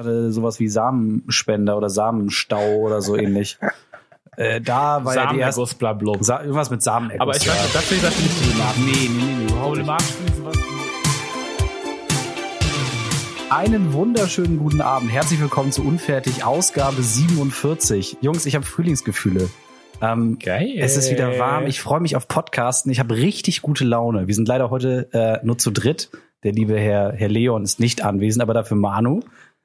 [0.00, 3.58] hatte sowas wie Samenspender oder Samenstau oder so ähnlich.
[4.36, 5.66] Äh, da war ja die erste.
[6.20, 7.10] Sa irgendwas mit Samen.
[7.20, 8.80] Aber ich weiß das finde ich, das finde ich problematisch.
[8.86, 9.52] nee, nee, nee, nee.
[9.52, 10.56] Problematisch finde ich sowas.
[13.50, 15.12] Einen wunderschönen guten Abend.
[15.12, 18.18] Herzlich willkommen zu Unfertig, Ausgabe 47.
[18.22, 19.50] Jungs, ich habe Frühlingsgefühle.
[20.00, 20.74] Ähm, Geil.
[20.78, 21.66] Es ist wieder warm.
[21.66, 22.90] Ich freue mich auf Podcasten.
[22.90, 24.26] Ich habe richtig gute Laune.
[24.26, 26.08] Wir sind leider heute äh, nur zu dritt.
[26.44, 29.20] Der liebe Herr, Herr Leon ist nicht anwesend, aber dafür Manu.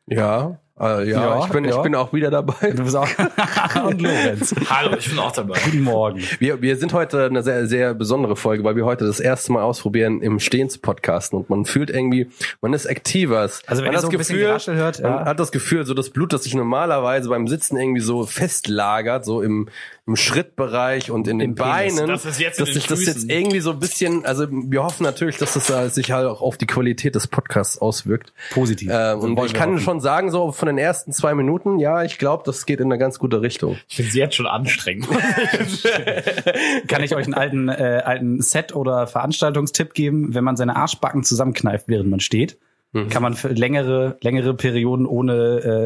[0.07, 1.75] Ja, äh, ja, Ja, ich, bin, ja.
[1.75, 2.71] ich bin auch wieder dabei.
[2.71, 3.07] Du bist auch
[3.85, 4.53] und Lorenz.
[4.69, 5.57] Hallo, ich bin auch dabei.
[5.63, 6.21] Guten Morgen.
[6.39, 9.63] Wir, wir sind heute eine sehr, sehr besondere Folge, weil wir heute das erste Mal
[9.63, 12.29] ausprobieren, im Stehen zu podcasten und man fühlt irgendwie,
[12.61, 13.39] man ist aktiver.
[13.39, 15.09] Also wenn man hat so ein bisschen Geraschel hört, ja.
[15.09, 19.23] man hat das Gefühl, so das Blut, das sich normalerweise beim Sitzen irgendwie so festlagert,
[19.23, 19.69] so im,
[20.07, 21.95] im Schrittbereich und in den Im Penis.
[21.95, 24.45] Beinen, Das ist jetzt in dass den sich das jetzt irgendwie so ein bisschen, also
[24.49, 28.33] wir hoffen natürlich, dass das äh, sich halt auch auf die Qualität des Podcasts auswirkt.
[28.51, 28.91] Positiv.
[28.91, 29.79] So und ich kann hoffen.
[29.79, 32.97] schon sagen, so von den ersten zwei Minuten, ja, ich glaube, das geht in eine
[32.97, 33.77] ganz gute Richtung.
[33.87, 35.07] Ich finde sie jetzt schon anstrengend.
[36.87, 40.33] Kann ich euch einen alten, äh, alten Set- oder Veranstaltungstipp geben?
[40.33, 42.57] Wenn man seine Arschbacken zusammenkneift, während man steht,
[42.95, 43.09] Mhm.
[43.09, 45.33] kann man für längere, längere Perioden ohne,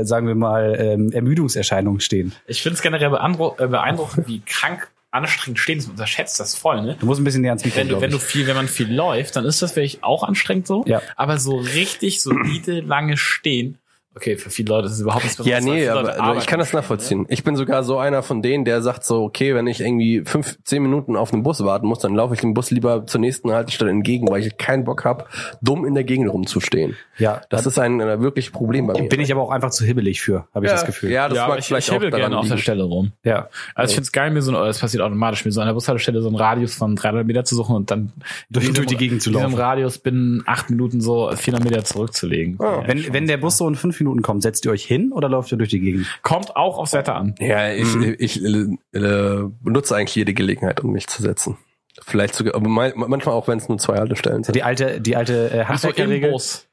[0.02, 2.34] äh, sagen wir mal, ähm, Ermüdungserscheinungen stehen.
[2.45, 5.88] Ich finde es generell äh, beeindruckend, wie krank anstrengend stehen ist.
[5.88, 6.98] Man unterschätzt das voll, ne?
[7.00, 8.94] Du musst ein bisschen näher ans Mikro, Wenn du, wenn du viel, wenn man viel
[8.94, 10.84] läuft, dann ist das vielleicht auch anstrengend so.
[10.86, 11.02] Ja.
[11.16, 13.80] Aber so richtig solide lange stehen.
[14.20, 16.39] Okay, für viele Leute ist es überhaupt nichts Ja, Besonderes, weil nee, aber Leute also
[16.42, 17.25] ich kann das schon, nachvollziehen.
[17.30, 20.58] Ich bin sogar so einer von denen, der sagt so, okay, wenn ich irgendwie fünf,
[20.66, 23.52] zehn Minuten auf einen Bus warten muss, dann laufe ich dem Bus lieber zur nächsten
[23.52, 25.26] Haltestelle entgegen, weil ich keinen Bock habe,
[25.61, 26.98] dumm in der Gegend rumzustehen.
[27.17, 29.08] Ja, Das ist ein äh, wirklich Problem bei mir.
[29.09, 31.11] bin ich aber auch einfach zu hibbelig für, habe ich ja, das Gefühl.
[31.11, 31.30] Ja, Ne?
[31.30, 32.58] das Ja, mag ich, vielleicht ich auch gerne auf der.
[32.58, 33.11] Stelle rum.
[33.23, 33.48] ja.
[33.76, 35.73] Also ich finde es geil, mir so, ein- das passiert automatisch, mir so an der
[35.73, 38.11] Bushaltestelle so einen Radius von 300 Meter zu suchen und dann
[38.50, 39.61] Durch- in durch die diesem- Gegend zu in diesem laufen.
[39.61, 42.58] Radius binnen acht Minuten so 400 Meter zurückzulegen.
[42.61, 45.30] Ja, Wenn, wenn der Bus so in fünf Minuten kommt, setzt ihr euch hin oder
[45.30, 46.08] läuft ihr durch die Gegend?
[46.22, 47.36] Kommt auch aufs Wetter an.
[47.40, 48.16] Ja, ich, Mhm.
[48.20, 51.58] ich äh, äh, benutze eigentlich jede Gelegenheit, um mich zu setzen.
[52.02, 54.56] Vielleicht sogar, aber manchmal auch, wenn es nur zwei Haltestellen sind.
[54.56, 56.67] Die alte, die alte äh, Ach so, im Handwerkerregel Bus.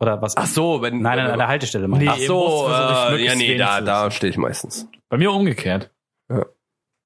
[0.00, 0.36] oder was?
[0.36, 2.10] Ach so, wenn Nein, nein, an der Haltestelle meine ich.
[2.10, 2.68] Nee, Ach so,
[3.16, 4.88] ich äh, ja nee, da da stehe ich meistens.
[5.08, 5.90] Bei mir umgekehrt.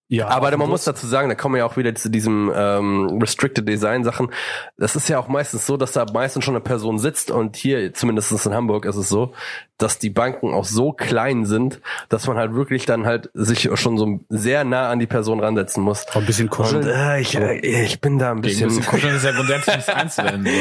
[0.08, 3.18] Ja, Aber auf man muss dazu sagen, da kommen ja auch wieder zu diesem ähm,
[3.20, 4.30] Restricted Design Sachen.
[4.78, 7.92] Das ist ja auch meistens so, dass da meistens schon eine Person sitzt und hier,
[7.92, 9.32] zumindest in Hamburg, ist es so,
[9.78, 13.98] dass die Banken auch so klein sind, dass man halt wirklich dann halt sich schon
[13.98, 16.06] so sehr nah an die Person ransetzen muss.
[16.14, 16.84] Ein bisschen kuscheln.
[16.84, 18.68] Und äh, ich, äh, ich bin da ein Gegen ein bisschen.
[18.68, 20.52] bisschen kuscheln ist ja grundsätzlich nichts einzuwenden.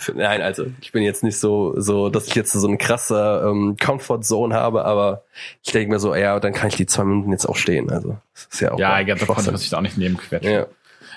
[0.00, 0.12] So.
[0.16, 3.76] Nein, also ich bin jetzt nicht so, so, dass ich jetzt so eine krasse ähm,
[3.80, 5.22] Comfort Zone habe, aber
[5.62, 7.90] ich denke mir so, ja, dann kann ich die zwei Minuten jetzt auch stehen.
[7.90, 8.78] Also das ist ja auch.
[8.78, 10.52] Ja, glaube, da konnte man sich da auch nicht nebenquetschen.
[10.52, 10.66] Ja.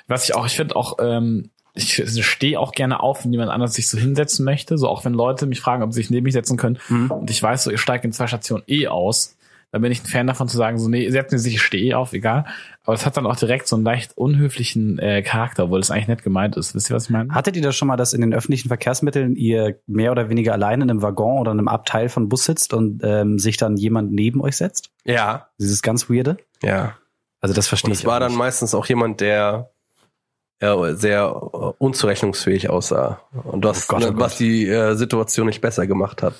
[0.08, 3.74] Was ich auch, ich finde auch, ähm, ich stehe auch gerne auf, wenn jemand anders
[3.74, 4.78] sich so hinsetzen möchte.
[4.78, 6.80] So auch wenn Leute mich fragen, ob sie sich neben mich setzen können.
[6.90, 7.12] Mhm.
[7.12, 9.36] Und ich weiß so, ihr steigt in zwei Stationen eh aus.
[9.72, 11.90] Dann bin ich ein Fan davon zu sagen, so, nee, setzen Sie sich, ich stehe
[11.90, 12.46] eh auf, egal.
[12.86, 16.08] Aber es hat dann auch direkt so einen leicht unhöflichen äh, Charakter, obwohl es eigentlich
[16.08, 16.74] nett gemeint ist.
[16.74, 17.34] Wisst ihr, was ich meine?
[17.34, 20.86] Hattet ihr das schon mal, dass in den öffentlichen Verkehrsmitteln ihr mehr oder weniger alleine
[20.86, 24.14] in einem Waggon oder in einem Abteil von Bus sitzt und ähm, sich dann jemand
[24.14, 24.90] neben euch setzt?
[25.04, 26.38] ja, Dieses ganz weirde?
[26.64, 26.96] ja.
[27.42, 28.00] Also das verstehe Und ich.
[28.00, 28.38] es war dann nicht.
[28.40, 29.70] meistens auch jemand, der
[30.62, 31.22] ja, sehr
[31.54, 34.40] äh, unzurechnungsfähig aussah und was, Oh Gott, oh was Gott.
[34.40, 36.34] die äh, Situation nicht besser gemacht hat.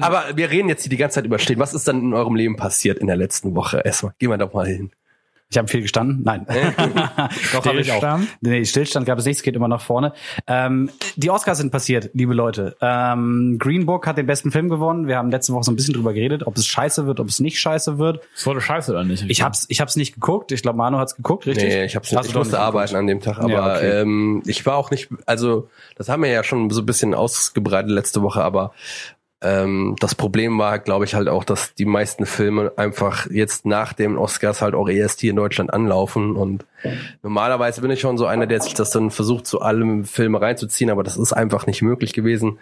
[0.00, 1.58] Aber wir reden jetzt hier die ganze Zeit über Stehen.
[1.58, 3.82] Was ist dann in eurem Leben passiert in der letzten Woche?
[3.84, 4.90] Erstmal, gehen wir doch mal hin.
[5.50, 6.20] Ich habe viel gestanden.
[6.24, 6.46] Nein.
[7.54, 7.96] Doch habe ich auch.
[7.96, 8.28] Stillstand?
[8.42, 10.12] Nee, Stillstand gab es nicht, es geht immer nach vorne.
[10.46, 12.76] Ähm, die Oscars sind passiert, liebe Leute.
[12.82, 15.08] Ähm, Green Book hat den besten Film gewonnen.
[15.08, 17.40] Wir haben letzte Woche so ein bisschen drüber geredet, ob es scheiße wird, ob es
[17.40, 18.20] nicht scheiße wird.
[18.36, 19.24] Es wurde scheiße oder nicht?
[19.28, 20.52] Ich hab's, ich hab's nicht geguckt.
[20.52, 21.68] Ich glaube, Manu hat's geguckt, richtig?
[21.68, 23.00] Nee, ich, hab's Hast nicht, du ich musste nicht arbeiten geguckt.
[23.00, 24.00] an dem Tag, aber Ja, okay.
[24.02, 27.90] ähm, ich war auch nicht, also das haben wir ja schon so ein bisschen ausgebreitet
[27.90, 28.72] letzte Woche, aber
[29.40, 33.92] ähm, das Problem war, glaube ich, halt auch, dass die meisten Filme einfach jetzt nach
[33.92, 36.64] den Oscars halt auch erst hier in Deutschland anlaufen und
[37.22, 40.90] normalerweise bin ich schon so einer, der sich das dann versucht, zu allem Filme reinzuziehen,
[40.90, 42.58] aber das ist einfach nicht möglich gewesen.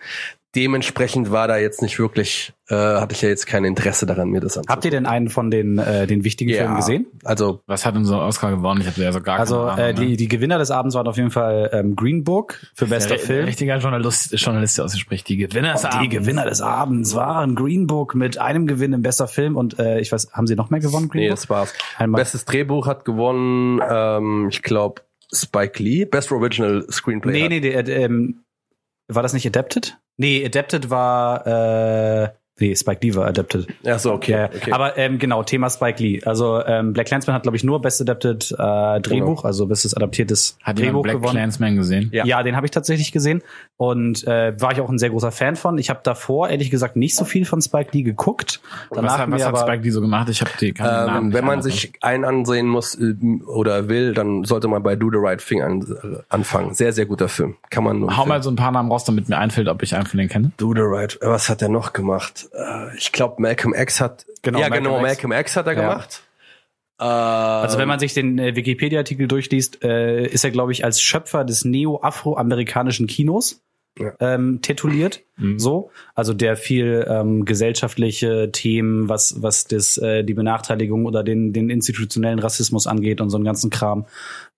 [0.55, 4.41] Dementsprechend war da jetzt nicht wirklich, äh, hatte ich ja jetzt kein Interesse daran, mir
[4.41, 4.73] das anzusehen.
[4.75, 7.07] Habt ihr denn einen von den, äh, den wichtigen Filmen gesehen?
[7.25, 8.81] Also Was hat unser Oscar gewonnen?
[8.81, 9.85] Ich habe ja so gar Also keine Ahnung.
[9.85, 10.17] äh, die, ne?
[10.17, 13.45] die Gewinner des Abends waren auf jeden Fall ähm, Green Book für bester Film.
[13.45, 15.29] Richtiger Journalist, Journalist, der ausspricht.
[15.29, 16.11] Die Gewinner des Die Abends.
[16.11, 20.11] Gewinner des Abends waren Green Book mit einem Gewinn im bester Film und äh, ich
[20.11, 21.37] weiß, haben sie noch mehr gewonnen, Green Nee, Book?
[21.37, 21.75] das war's.
[21.99, 22.23] Einmal.
[22.23, 23.81] Bestes Drehbuch hat gewonnen,
[24.19, 26.05] ähm, ich glaube, Spike Lee.
[26.05, 27.33] Best Original Screenplay.
[27.33, 28.45] Nee, hat- nee, äh, ähm,
[29.09, 29.99] war das nicht Adapted?
[30.17, 33.67] Nee, Adapted war äh, Nee, Spike Lee war adapted.
[33.83, 34.33] Ja, so, okay.
[34.33, 34.47] Ja, ja.
[34.47, 34.73] okay.
[34.73, 36.23] Aber ähm, genau, Thema Spike Lee.
[36.25, 40.57] Also ähm, Black Clansman hat, glaube ich, nur Best Adapted äh, Drehbuch, also bestes adaptiertes
[40.63, 41.33] Hat Drehbuch Black gewonnen.
[41.33, 42.09] Clansman gesehen?
[42.13, 42.25] Ja.
[42.25, 43.43] Ja, den habe ich tatsächlich gesehen
[43.77, 45.77] und äh, war ich auch ein sehr großer Fan von.
[45.77, 48.61] Ich habe davor ehrlich gesagt nicht so viel von Spike Lee geguckt.
[48.89, 50.29] was hat, was hat aber Spike Lee so gemacht?
[50.31, 53.15] Ich habe die Namen ähm, nicht wenn man sich einen ansehen muss äh,
[53.47, 56.73] oder will, dann sollte man bei Do the Right Thing an, äh, anfangen.
[56.73, 57.57] Sehr, sehr guter Film.
[57.69, 58.17] Kann man nur.
[58.17, 60.31] Hau mal so ein paar Namen raus, damit mir einfällt, ob ich einen von denen
[60.31, 60.53] kenne.
[60.57, 61.19] Do the Right.
[61.21, 62.46] Was hat er noch gemacht?
[62.53, 64.27] Äh, ich glaube, Malcolm X hat.
[64.43, 65.03] Genau, ja, Malcolm genau, X.
[65.23, 65.81] Malcolm X hat er Ja.
[65.81, 66.23] gemacht.
[66.99, 71.01] Äh, Also wenn man sich den äh, Wikipedia-Artikel durchliest, äh, ist er, glaube ich, als
[71.03, 73.63] Schöpfer des neo-afroamerikanischen Kinos
[73.99, 74.13] Ja.
[74.21, 75.23] ähm, tituliert.
[75.59, 81.53] So, also der viel ähm, gesellschaftliche Themen, was was das äh, die Benachteiligung oder den
[81.53, 84.07] den institutionellen Rassismus angeht und so einen ganzen Kram,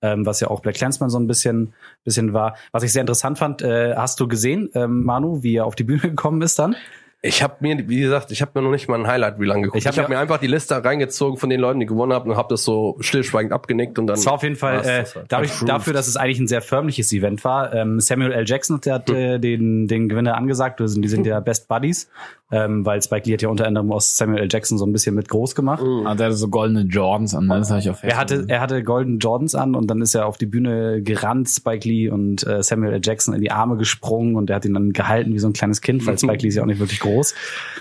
[0.02, 1.72] ähm, was ja auch Black Clansman so ein bisschen
[2.04, 2.56] bisschen war.
[2.70, 5.84] Was ich sehr interessant fand, äh, hast du gesehen, ähm, Manu, wie er auf die
[5.84, 6.76] Bühne gekommen ist dann?
[7.20, 9.76] Ich habe mir, wie gesagt, ich habe mir noch nicht mal ein Highlight Reel angeguckt.
[9.78, 12.12] Ich Ich hab habe hab mir- einfach die Liste reingezogen von den Leuten, die gewonnen
[12.12, 14.14] haben und habe das so stillschweigend abgenickt und dann.
[14.16, 15.24] Es war auf jeden Fall äh, das halt.
[15.28, 17.74] dadurch, dafür, dass es eigentlich ein sehr förmliches Event war.
[17.74, 18.44] Ähm, Samuel L.
[18.46, 20.78] Jackson der hat äh, den, den Gewinner angesagt.
[20.80, 22.08] Die sind ja Best Buddies,
[22.50, 24.48] ähm, weil Spike Lee hat ja unter anderem aus Samuel L.
[24.50, 25.82] Jackson so ein bisschen mit groß gemacht.
[25.82, 27.58] Ah, der hatte so goldene Jordans an, ne?
[27.58, 30.26] das habe ich auf Er hatte, er hatte Golden Jordans an und dann ist er
[30.26, 33.00] auf die Bühne gerannt, Spike Lee und äh, Samuel L.
[33.02, 35.80] Jackson in die Arme gesprungen und er hat ihn dann gehalten wie so ein kleines
[35.80, 37.34] Kind, weil Spike Lee ist ja auch nicht wirklich groß.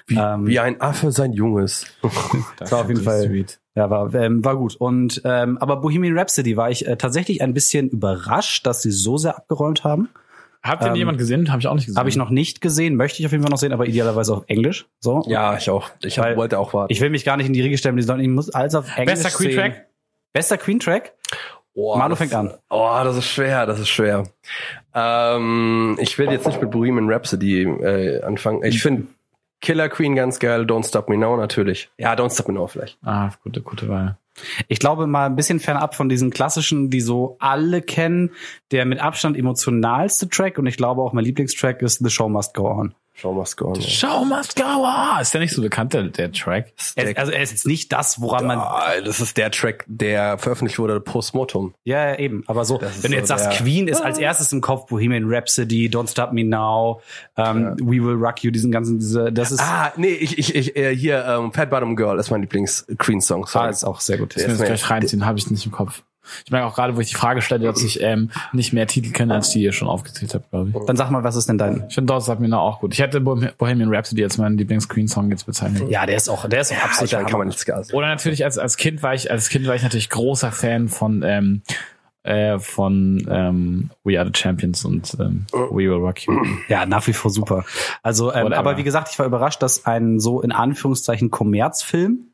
[0.07, 1.85] wie, ähm, wie ein Affe sein Junges.
[2.57, 3.59] das war auf jeden Fall- Sweet.
[3.75, 4.75] Ja, war, ähm, war gut.
[4.75, 9.17] Und ähm, aber Bohemian Rhapsody war ich äh, tatsächlich ein bisschen überrascht, dass sie so
[9.17, 10.09] sehr abgeräumt haben.
[10.63, 11.49] Habt ihr Ähm, jemand gesehen?
[11.51, 11.99] Habe ich auch nicht gesehen.
[11.99, 14.43] Habe ich noch nicht gesehen, möchte ich auf jeden Fall noch sehen, aber idealerweise auf
[14.47, 14.85] Englisch.
[14.99, 15.23] So.
[15.27, 15.89] Ja, ich auch.
[16.03, 16.91] Ich hab, wollte auch warten.
[16.91, 18.85] Ich will mich gar nicht in die Riege stellen, die sollen, ich muss alles auf
[18.97, 19.59] Englisch Bester Queen sehen.
[19.59, 19.87] Track?
[20.33, 21.13] Bester Queen Track?
[21.73, 22.53] oh, Manu fängt an.
[22.69, 24.23] Oh, das ist schwer, das ist schwer.
[24.93, 28.63] Ähm, ich will jetzt nicht mit Bohemian Rhapsody äh, anfangen.
[28.63, 29.03] Ich finde
[29.61, 31.89] Killer Queen ganz geil, Don't Stop Me Now natürlich.
[31.97, 32.97] Ja, Don't Stop Me Now vielleicht.
[33.03, 34.17] Ah, gute, gute Wahl.
[34.67, 38.31] Ich glaube mal ein bisschen fernab von diesen klassischen, die so alle kennen,
[38.71, 42.53] der mit Abstand emotionalste Track und ich glaube auch mein Lieblingstrack ist The Show Must
[42.53, 42.95] Go On.
[43.19, 43.75] Show must go on.
[43.75, 43.81] ja.
[43.81, 45.19] Show must go on.
[45.21, 46.71] Ist der nicht so bekannt, der, der Track?
[46.95, 48.61] Er, also er ist jetzt nicht das, woran man
[49.03, 51.73] das ist der Track, der veröffentlicht wurde postmortem.
[51.83, 52.43] Ja, ja, eben.
[52.45, 54.61] Aber so, Das ist wenn du so jetzt sagst, der- Queen ist als erstes im
[54.61, 57.01] Kopf Bohemian Rhapsody, Don't Stop Me Now,
[57.37, 60.75] ähm, We Will Rock You, diesen ganzen, diese, das ist, Ah, nee, ich, ich, ich
[60.75, 63.47] äh, hier ähm, Fat Bottom Girl ist mein Lieblings-Queen-Song.
[63.53, 64.35] ah, ist auch sehr gut.
[64.35, 66.03] Das muss ich mir- gleich reinziehen, habe ich nicht im Kopf.
[66.45, 69.11] Ich merke auch gerade, wo ich die Frage stelle, dass ich ähm, nicht mehr Titel
[69.11, 70.85] kenne, als die ihr schon aufgezählt habt, glaube ich.
[70.85, 71.85] Dann sag mal, was ist denn dein?
[71.89, 72.93] Ich finde Dort sagt mir noch auch gut.
[72.93, 75.89] Ich hätte Bohem- Bohemian Rhapsody als meinen Lieblings-Queen-Song jetzt bezeichnet.
[75.89, 78.07] Ja, der ist auch, der ist auch ich absolut meine, kann man nichts gar Oder
[78.07, 81.61] natürlich als als Kind war ich als Kind war ich natürlich großer Fan von ähm,
[82.23, 86.33] äh, von ähm, We Are the Champions und ähm, We Will Rock You.
[86.67, 87.63] Ja, nach wie vor super.
[88.03, 88.57] Also, ähm, Whatever.
[88.57, 92.27] aber wie gesagt, ich war überrascht, dass ein so in Anführungszeichen Kommerzfilm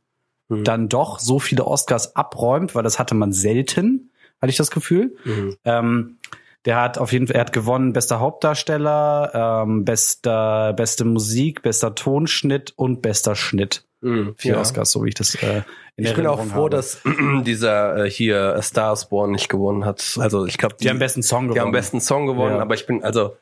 [0.49, 0.63] Mhm.
[0.63, 4.11] dann doch so viele Oscars abräumt, weil das hatte man selten,
[4.41, 5.15] hatte ich das Gefühl.
[5.23, 5.57] Mhm.
[5.63, 6.17] Ähm,
[6.65, 11.93] der hat auf jeden Fall, er hat gewonnen, bester Hauptdarsteller, ähm, bester, beste Musik, bester
[11.95, 13.85] Tonschnitt und bester Schnitt.
[14.01, 14.35] Mhm.
[14.37, 14.61] Vier Ja.
[14.61, 15.63] Oscars, so wie ich das äh,
[15.95, 16.69] in Ich bin auch froh, habe.
[16.71, 17.01] dass
[17.45, 20.17] dieser äh, hier A Star Born nicht gewonnen hat.
[20.19, 21.53] Also ich glaube, die haben besten Song gewonnen.
[21.53, 22.61] die haben besten Song gewonnen, Ja.
[22.61, 23.37] aber ich bin also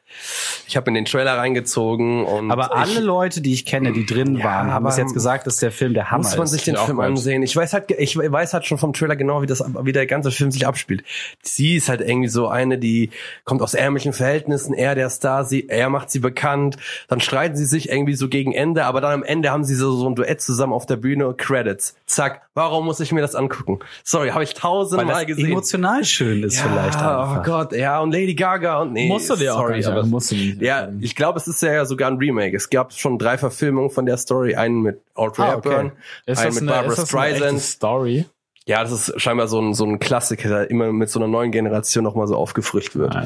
[0.67, 4.05] ich habe in den Trailer reingezogen und aber alle ich, Leute, die ich kenne, die
[4.05, 6.43] drin Ja, waren, haben bis aber jetzt gesagt, dass der Film der Hammer muss man
[6.45, 6.51] ist.
[6.51, 7.41] sich den Film ansehen.
[7.43, 10.31] Ich weiß halt, ich weiß halt schon vom Trailer genau, wie das, wie der ganze
[10.31, 11.03] Film sich abspielt.
[11.41, 13.11] Sie ist halt irgendwie so eine, die
[13.45, 14.73] kommt aus ärmlichen Verhältnissen.
[14.73, 16.75] Er der Star, sie, er macht sie bekannt.
[17.07, 19.93] Dann streiten sie sich irgendwie so gegen Ende, aber dann am Ende haben sie so,
[19.93, 21.33] so ein Duett zusammen auf der Bühne.
[21.37, 21.95] Credits.
[22.05, 22.40] Zack.
[22.53, 23.79] Warum muss ich mir das angucken?
[24.03, 25.51] Sorry, habe ich tausendmal das gesehen.
[25.51, 27.39] emotional schön ist vielleicht ja, einfach.
[27.39, 29.07] oh Gott, ja, und Lady Gaga und nee.
[29.07, 30.61] Musst du dir auch sorry, nicht aber musst du nicht.
[30.61, 32.55] ja, ich glaube, es ist ja sogar ein Remake.
[32.55, 34.55] Es gab schon drei Verfilmungen von der Story.
[34.55, 35.69] Einen mit Audrey Ah, okay.
[35.69, 35.91] Hepburn,
[36.27, 37.59] einen mit eine, Barbara ist das eine Streisand.
[37.61, 38.25] Story?
[38.65, 41.51] Ja, das ist scheinbar so ein, so ein Klassiker, der immer mit so einer neuen
[41.51, 43.15] Generation nochmal so aufgefrischt wird.
[43.15, 43.25] Ah.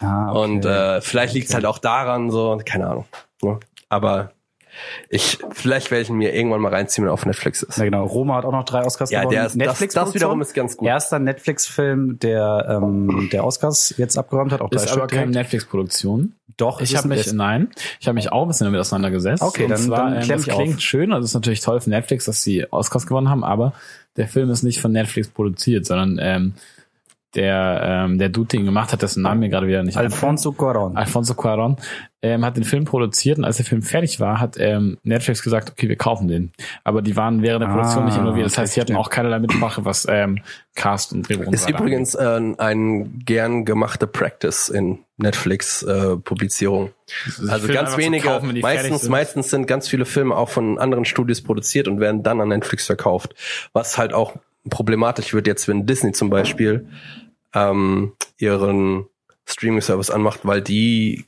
[0.00, 0.38] Ah, okay.
[0.38, 3.06] Und äh, vielleicht liegt's halt auch daran, so, keine Ahnung.
[3.42, 3.58] Ne?
[3.88, 4.32] Aber
[5.08, 7.78] ich, vielleicht werde ich ihn mir irgendwann mal reinziehen, wenn er auf Netflix ist.
[7.78, 8.04] Ja, genau.
[8.06, 9.36] Roma hat auch noch drei Oscars Ja, gewonnen.
[9.58, 10.88] der ist, das, das wiederum ist ganz gut.
[10.88, 15.30] Erster Netflix-Film, der ähm, der Oscars jetzt abgeräumt hat, auch Ist aber keine.
[15.32, 16.32] Netflix-Produktion.
[16.56, 17.68] Doch, Ich ist habe mich, nein,
[18.00, 19.42] ich habe mich auch ein bisschen damit auseinandergesetzt.
[19.42, 20.80] Okay, Und dann- zwar, dann ähm, klingt auf.
[20.80, 23.74] schön, also es ist natürlich toll für Netflix, dass sie Oscars gewonnen haben, aber
[24.16, 26.54] der Film ist nicht von Netflix produziert, sondern ähm,
[27.36, 30.50] der, ähm, der Dude, den ihn gemacht hat, dessen Namen mir gerade wieder nicht Alfonso
[30.50, 30.96] Cuarón.
[30.96, 31.76] Alfonso Cuarón,
[32.22, 35.70] ähm, hat den Film produziert und als der Film fertig war, hat ähm, Netflix gesagt,
[35.70, 36.52] okay, wir kaufen den.
[36.82, 38.46] Aber die waren während der Produktion Ah, nicht involviert.
[38.46, 40.40] Das heißt, sie hatten auch keinerlei Mitsprache, was ähm,
[40.74, 46.90] Cast und Drehbuch Ist übrigens äh, ein gern gemachte Practice in Netflix-Publizierung.
[46.90, 47.50] angeht.
[47.50, 49.10] also Filme ganz wenige, kaufen, meistens, sind.
[49.10, 52.86] meistens sind ganz viele Filme auch von anderen Studios produziert und werden dann an Netflix
[52.86, 53.34] verkauft.
[53.72, 54.34] Was halt auch
[54.68, 56.88] problematisch wird jetzt, wenn Disney zum Beispiel
[57.56, 59.06] ähm, ihren
[59.46, 61.24] Streaming-Service anmacht, weil die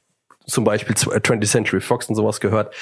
[0.47, 2.75] zum Beispiel zu 20th Century Fox und sowas gehört,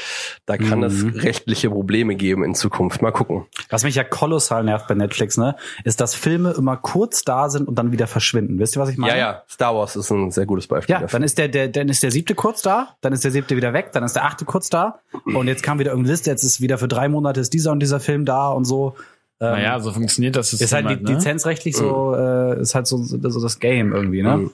[0.46, 1.18] da kann es Mhm.
[1.18, 3.02] rechtliche Probleme geben in Zukunft.
[3.02, 3.44] Mal gucken.
[3.70, 7.66] Was mich ja kolossal nervt bei Netflix, ne, ist, dass Filme immer kurz da sind
[7.66, 8.60] und dann wieder verschwinden.
[8.60, 9.14] Wisst ihr, was ich meine?
[9.14, 10.92] Ja, ja, Star Wars ist ein sehr gutes Beispiel.
[10.92, 11.18] Ja, dafür.
[11.18, 13.72] dann ist der, der, dann ist der siebte kurz da, dann ist der siebte wieder
[13.72, 16.60] weg, dann ist der achte kurz da und jetzt kam wieder irgendeine Liste, jetzt ist
[16.60, 18.94] wieder für drei Monate ist dieser und dieser Film da und so.
[19.40, 20.52] Ähm, Naja, so funktioniert das.
[20.52, 21.18] ist halt System die, ne?
[21.18, 24.36] lizenzrechtlich so, äh, ist halt so, so das Game irgendwie, ne?
[24.38, 24.50] Mhm.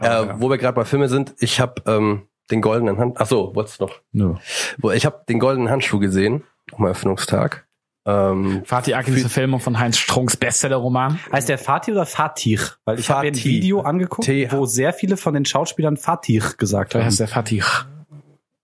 [0.00, 3.16] äh, wo wir gerade bei Filme sind, ich habe ähm, den goldenen Hand.
[3.20, 4.00] Ach so, wolltest du noch?
[4.12, 4.34] Nö.
[4.78, 6.42] Wo- Ich habe den goldenen Handschuh gesehen
[6.76, 7.66] am Eröffnungstag.
[8.06, 11.20] Ähm, Fatih Akins Verfilmung von Heinz Strunks Bestseller-Roman.
[11.30, 12.58] Heißt der Fatih oder Fatih?
[12.86, 13.48] Weil ich habe mir ein Fatih.
[13.50, 17.06] Video angeguckt, T- wo sehr viele von den Schauspielern Fatih gesagt Da haben.
[17.06, 17.62] heißt der Fatih.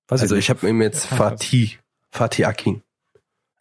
[0.08, 1.76] Weiß also ich habe ihm jetzt Fatih,
[2.10, 2.82] Fatih Akin.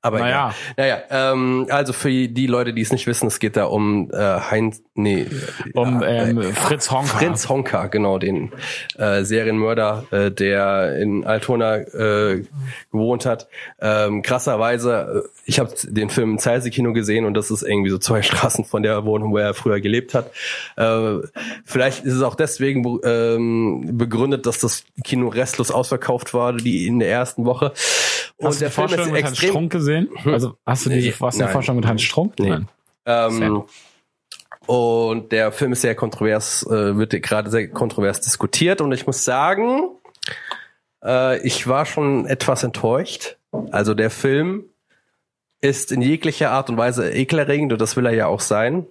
[0.06, 0.54] Aber Naja.
[0.78, 1.00] egal.
[1.10, 4.18] Naja, ähm, also für die Leute, die es nicht wissen, es geht da um äh,
[4.18, 5.26] Heinz, nee,
[5.74, 7.18] Um ja, ähm, äh, Fritz Honka.
[7.18, 8.52] Prinz Honka, genau, den
[9.00, 12.44] äh, Serienmörder, äh, der in Altona äh,
[12.92, 13.48] gewohnt hat.
[13.82, 17.98] Ähm, krasserweise, äh, ich habe den Film im Zeise-Kino gesehen und das ist irgendwie so
[17.98, 20.32] zwei Straßen von der Wohnung, wo er früher gelebt hat.
[20.78, 21.18] Äh,
[21.66, 26.86] vielleicht ist es auch deswegen be- ähm, begründet, dass das Kino restlos ausverkauft war, die
[26.86, 27.74] in der ersten Woche.
[28.38, 30.10] Und Hast du die Vorstellung mit Hans Strunk gesehen?
[30.26, 31.52] Also hast du Nee, diese, hast du die.
[31.52, 32.34] Vorstellung mit Hans Strunk?
[32.40, 32.50] Nee.
[32.50, 32.68] Nein.
[33.06, 33.64] Ähm,
[34.66, 39.24] und der Film ist sehr kontrovers, äh, wird gerade sehr kontrovers diskutiert und ich muss
[39.24, 39.90] sagen,
[41.04, 43.38] äh, ich war schon etwas enttäuscht.
[43.72, 44.66] Also der Film
[45.62, 48.86] ist in jeglicher Art und Weise ekelerregend und das will er ja auch sein.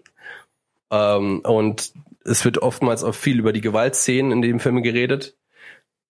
[0.91, 1.93] Ähm, und
[2.25, 5.37] es wird oftmals auch viel über die Gewaltszenen in dem Film geredet.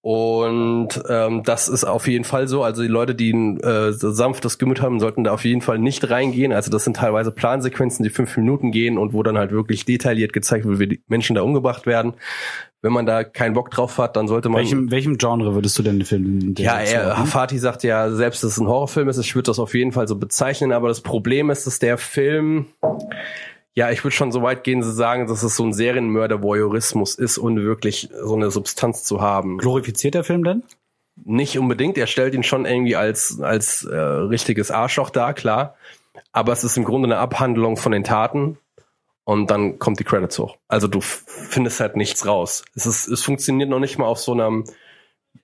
[0.05, 2.63] Und ähm, das ist auf jeden Fall so.
[2.63, 6.11] Also die Leute, die ein äh, sanftes Gemüt haben, sollten da auf jeden Fall nicht
[6.11, 6.53] reingehen.
[6.53, 10.35] Also das sind teilweise Plansequenzen, die fünf Minuten gehen und wo dann halt wirklich detailliert
[10.35, 12.13] gezeigt wird, wie die Menschen da umgebracht werden.
[12.83, 14.59] Wenn man da keinen Bock drauf hat, dann sollte man.
[14.59, 16.55] welchem, welchem Genre würdest du denn den Film?
[16.59, 17.17] Ja, er?
[17.25, 19.17] Fatih sagt ja selbst, dass es ein Horrorfilm ist.
[19.17, 20.73] Ich würde das auf jeden Fall so bezeichnen.
[20.73, 22.67] Aber das Problem ist, dass der Film,
[23.75, 27.39] ja, ich würde schon so weit gehen zu sagen, dass es so ein Serienmörder-Voyeurismus ist,
[27.39, 29.59] ohne wirklich so eine Substanz zu haben.
[29.59, 30.63] Glorifiziert der Film denn?
[31.25, 31.99] Nicht unbedingt.
[31.99, 35.77] Er stellt ihn schon irgendwie als, als äh, richtiges Arschloch dar, klar.
[36.33, 38.59] Aber es ist im Grunde eine Abhandlung von den Taten.
[39.25, 40.57] Und dann kommt die Credits hoch.
[40.69, 42.65] Also du findest halt nichts raus.
[42.75, 44.65] Es ist, es funktioniert noch nicht mal auf so einem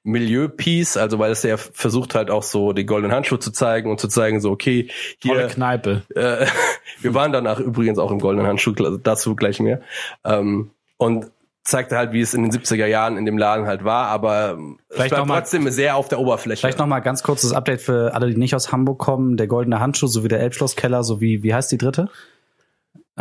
[0.02, 4.00] Milieu-Piece, also weil es ja versucht halt auch so die goldenen Handschuhe zu zeigen und
[4.00, 4.88] zu zeigen, so, okay,
[5.20, 6.02] Tolle hier, Kneipe.
[6.14, 6.46] äh,
[7.00, 9.80] wir waren danach übrigens auch im goldenen Handschuh, dazu gleich mehr.
[10.24, 11.30] Ähm, und
[11.62, 14.78] zeigte halt, wie es in den 70er Jahren in dem Laden halt war, aber ähm,
[14.88, 16.60] es Vielleicht bleibt noch mal- trotzdem sehr auf der Oberfläche.
[16.60, 19.36] Vielleicht noch mal ganz kurzes Update für alle, die nicht aus Hamburg kommen.
[19.36, 22.08] Der Goldene Handschuh sowie der Elbschlosskeller sowie, wie heißt die dritte?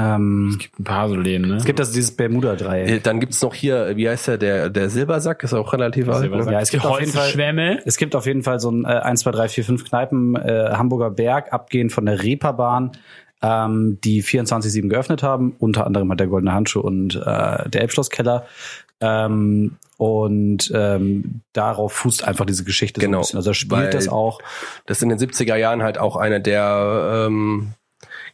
[0.01, 1.55] Ähm, Ein paar so Läden, ne?
[1.57, 2.87] es gibt also dieses Bermuda-Dreieck.
[2.89, 6.31] Äh, Dann gibt's noch hier, wie heißt der, der, der Silbersack, ist auch relativ alt.
[6.31, 6.51] Ne?
[6.51, 7.81] Ja, es gibt auf jeden Fall- Schwämme.
[7.85, 10.69] Es gibt auf jeden Fall so ein äh, 1, 2, 3, 4, 5 Kneipen, äh,
[10.71, 12.93] Hamburger Berg, abgehend von der Reeperbahn,
[13.41, 15.55] ähm, die 24-7 geöffnet haben.
[15.59, 18.45] Unter anderem hat der Goldene Handschuh und äh, der Elbschlosskeller.
[19.01, 23.37] Ähm, und ähm, darauf fußt einfach diese Geschichte so Genau, ein bisschen.
[23.37, 24.39] Also spielt das auch.
[24.85, 27.73] Das in den 70er Jahren halt auch eine der ähm,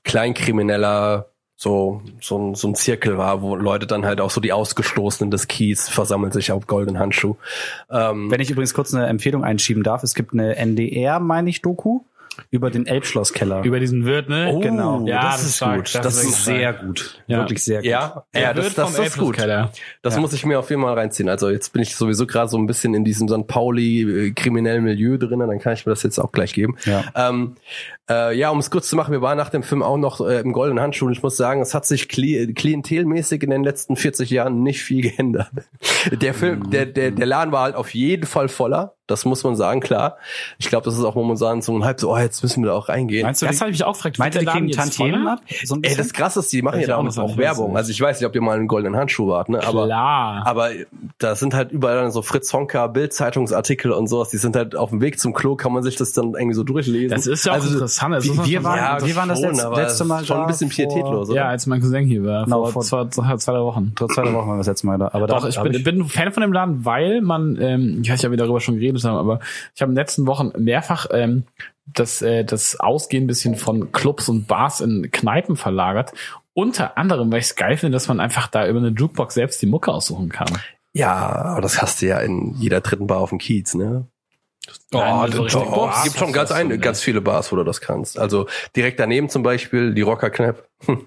[0.03, 4.51] Kleinkrimineller so, so, ein, so ein Zirkel war, wo Leute dann halt auch so die
[4.51, 7.35] Ausgestoßenen des Kies versammeln sich auf goldenen Handschuh.
[7.89, 11.61] Ähm, Wenn ich übrigens kurz eine Empfehlung einschieben darf, es gibt eine NDR, meine ich,
[11.61, 12.01] Doku
[12.51, 13.63] über den Elbschlosskeller.
[13.63, 14.51] Über diesen Wirt, ne?
[14.53, 15.05] Oh, genau.
[15.05, 15.95] ja, das ist stark, gut.
[15.95, 17.21] das, das ist sehr gut.
[17.27, 17.39] Ja.
[17.39, 17.85] Wirklich sehr gut.
[17.85, 19.37] ja, Der ja, das, das, vom das ist gut.
[19.37, 20.19] Das Ja.
[20.19, 21.29] muss ich mir auf jeden Fall reinziehen.
[21.29, 23.47] Also jetzt bin ich sowieso gerade so ein bisschen in diesem St.
[23.47, 26.75] Pauli äh, kriminellen Milieu drin, dann kann ich mir das jetzt auch gleich geben.
[26.85, 27.03] Ja.
[27.15, 27.55] Ähm,
[28.09, 30.39] äh, ja, um es kurz zu machen, wir waren nach dem Film auch noch äh,
[30.39, 33.95] im goldenen Handschuh und ich muss sagen, es hat sich kli klientelmäßig in den letzten
[33.95, 35.49] 40 Jahren nicht viel geändert.
[36.11, 38.93] Der Film, der, der, der Laden war halt auf jeden Fall voller.
[39.07, 40.17] Das muss man sagen, klar.
[40.57, 42.75] Ich glaube, das ist auch momentan so ein halb so, oh, jetzt müssen wir da
[42.75, 43.23] auch reingehen.
[43.23, 44.17] Meinst du, Das habe ich mich auch gefragt.
[44.17, 45.39] Meint ihr, die kriegen Tantiemen ab?
[45.63, 47.37] So ein Ey, das krasse ist, die machen Ich ja damit nicht auch.
[47.37, 47.77] Werbung.
[47.77, 49.63] Also ich weiß nicht, ob ihr mal einen goldenen Handschuh wart, ne?
[49.63, 50.41] Aber Klar.
[50.47, 50.69] aber
[51.19, 54.29] da sind halt überall dann so Fritz Honka, Bild-Zeitungsartikel und sowas.
[54.29, 56.63] Die sind halt auf dem Weg zum Klo, kann man sich das dann irgendwie so
[56.63, 57.09] durchlesen.
[57.15, 58.15] das ist ja auch also, interessant.
[58.15, 60.47] Das wir schon waren- ja, wir waren das schon, letzte- letzte Mal schon ein da
[60.47, 61.37] bisschen pietätlos, oder?
[61.41, 63.93] Ja, als mein Cousin hier war, Genau, vor, vor- zwei, zwei, Wochen.
[63.97, 65.09] Vor zwei Wochen waren wir das letzte Mal da.
[65.13, 68.25] Aber Doch, da ich bin, bin Fan von dem Laden, weil man, ähm, ich weiß
[68.25, 69.39] ob wir darüber schon geredet haben, aber
[69.75, 71.43] ich habe in den letzten Wochen mehrfach ähm,
[71.85, 76.13] das, äh, das Ausgehen ein bisschen von Clubs und Bars in Kneipen verlagert.
[76.53, 79.61] Unter anderem, weil ich es geil finde, dass man einfach da über eine Jukebox selbst
[79.61, 80.47] die Mucke aussuchen kann.
[80.93, 84.07] Ja, aber das hast du ja in jeder dritten Bar auf dem Kiez, ne?
[84.91, 88.17] Nein, so Doch, Bars gibt schon ganz, ein, ganz viele Bars, wo du das kannst.
[88.17, 90.63] Also direkt daneben zum Beispiel die Rocker Kneipe.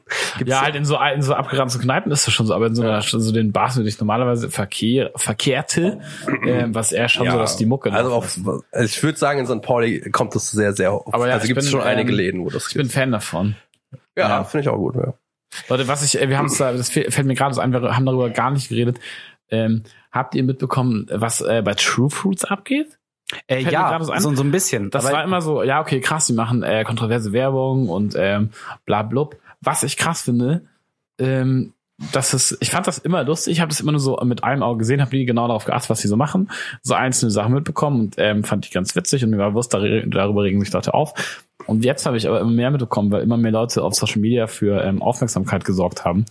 [0.44, 2.82] Ja, halt in so, in so abgeranzten Kneipen ist das schon so, aber in so,
[2.82, 6.00] einer, so den Bars würde ich normalerweise verkehr, verkehrte,
[6.44, 8.38] äh, was eher schon so, dass die Mucke Also, auf,
[8.72, 9.62] also ich würde sagen, in St.
[9.62, 11.12] Pauli kommt das sehr, sehr oft.
[11.12, 13.56] Aber ja, also gibt es schon einige ähm, Läden, wo das Ich bin Fan davon.
[14.16, 14.44] Ja, ja.
[14.44, 14.96] finde ich auch gut.
[14.96, 15.14] Ja.
[15.68, 17.72] Leute, was ich, äh, wir haben es da, das fällt fällt mir gerade so ein,
[17.72, 18.98] wir haben darüber gar nicht geredet.
[19.50, 22.98] Ähm, habt ihr mitbekommen, was äh, bei True Fruits abgeht?
[23.46, 24.36] Äh, Fällt ja, so ein.
[24.36, 24.90] so, ein bisschen.
[24.90, 28.50] Das war immer so, ja, okay, krass, die machen äh, kontroverse Werbung und ähm,
[28.86, 29.36] bla blub.
[29.60, 30.62] Was ich krass finde,
[31.18, 31.72] ähm,
[32.12, 34.62] das ist, ich fand das immer lustig, ich habe das immer nur so mit einem
[34.62, 36.48] Auge gesehen, habe nie genau darauf geachtet, was sie so machen,
[36.82, 39.80] so einzelne Sachen mitbekommen und ähm, fand ich ganz witzig und mir war bewusst, dar-
[40.06, 41.44] darüber regen sich Leute auf.
[41.66, 44.46] Und jetzt habe ich aber immer mehr mitbekommen, weil immer mehr Leute auf Social Media
[44.46, 46.24] für ähm, Aufmerksamkeit gesorgt haben,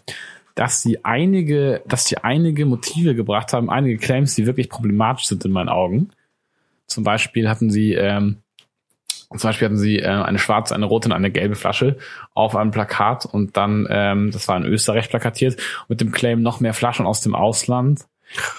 [0.55, 5.43] dass sie einige, dass sie einige Motive gebracht haben, einige Claims, die wirklich problematisch sind
[5.45, 6.09] in meinen Augen.
[6.97, 8.37] Zum Beispiel hatten sie ähm,
[9.29, 11.97] zum Beispiel hatten sie äh, eine schwarze, eine rote und eine gelbe Flasche
[12.33, 16.59] auf einem Plakat und dann, ähm, das war in Österreich plakatiert, mit dem Claim noch
[16.59, 18.07] mehr Flaschen aus dem Ausland.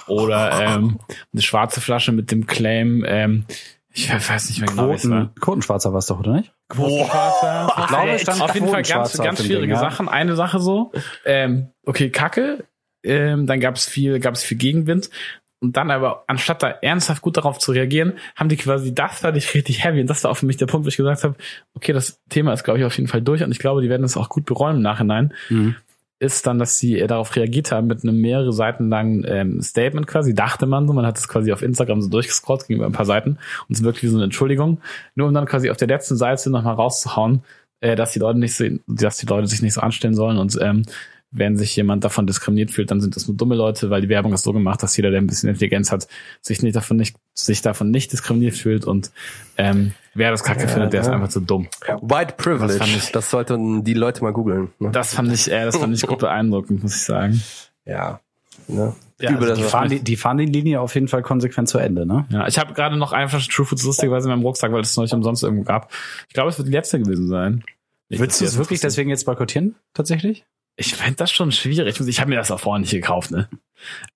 [0.06, 1.00] Oder ähm,
[1.32, 3.44] eine schwarze Flasche mit dem Claim, ähm,
[3.90, 5.22] ich weiß nicht mehr genau, es war.
[5.24, 6.52] Quoten, Quotenschwarzer war es doch, oder nicht?
[6.68, 7.74] Boah.
[7.76, 9.80] Ich glaube, es stand auf jeden Fall ganz, Quotenschwarzer ganz schwierige Ding, ja.
[9.80, 10.08] Sachen.
[10.08, 10.92] Eine Sache so,
[11.24, 12.66] ähm, okay, Kacke,
[13.02, 15.10] ähm, dann gab es viel, gab es viel Gegenwind.
[15.60, 19.36] Und dann aber, anstatt da ernsthaft gut darauf zu reagieren, haben die quasi, das fand
[19.36, 20.00] ich richtig heavy.
[20.00, 21.34] Und das war auch für mich der Punkt, wo ich gesagt habe,
[21.74, 23.42] okay, das Thema ist, glaube ich, auf jeden Fall durch.
[23.42, 25.34] Und ich glaube, die werden es auch gut beräumen im Nachhinein.
[25.48, 25.74] Mhm.
[26.20, 30.06] Ist dann, dass sie äh, darauf reagiert haben mit einem mehrere Seiten langen ähm, Statement
[30.06, 30.92] quasi, dachte man so.
[30.92, 33.38] Man hat es quasi auf Instagram so durchgescrollt, ging über ein paar Seiten.
[33.68, 34.80] Und es wirkt wie so eine Entschuldigung.
[35.16, 37.42] Nur um dann quasi auf der letzten Seite nochmal rauszuhauen,
[37.80, 40.56] äh, dass die Leute nicht so, dass die Leute sich nicht so anstellen sollen und
[40.60, 40.82] ähm,
[41.30, 44.32] wenn sich jemand davon diskriminiert fühlt, dann sind das nur dumme Leute, weil die Werbung
[44.32, 46.08] ist so gemacht, dass jeder, der ein bisschen Intelligenz hat,
[46.40, 49.10] sich nicht davon nicht, sich davon nicht diskriminiert fühlt und
[49.58, 51.68] ähm, wer das Kacke findet, der ist einfach zu dumm.
[52.00, 54.70] White Privilege, Das fand das, ich- sollten die Leute mal googeln.
[54.78, 54.90] Ne?
[54.90, 57.42] Das fand ich, äh, das fand ich gut beeindruckend, muss ich sagen.
[57.84, 58.20] Ja.
[58.66, 58.94] Ne?
[59.20, 62.06] Ja, also Die fahren, die, die fahren die Linie auf jeden Fall konsequent zu Ende,
[62.06, 62.26] ne?
[62.30, 64.96] Ja, ich habe gerade noch eine Flasche True Foods lustigerweise in meinem Rucksack, weil es
[64.96, 65.90] noch nicht umsonst irgendwo gab.
[66.28, 67.64] Ich glaube, es wird die letzte gewesen sein.
[68.10, 69.74] Dass du es das wirklich deswegen jetzt boykottieren?
[69.92, 70.44] Tatsächlich?
[70.80, 71.98] Ich fände das schon schwierig.
[72.00, 73.48] Ich habe mir das auch vorher nicht gekauft, ne?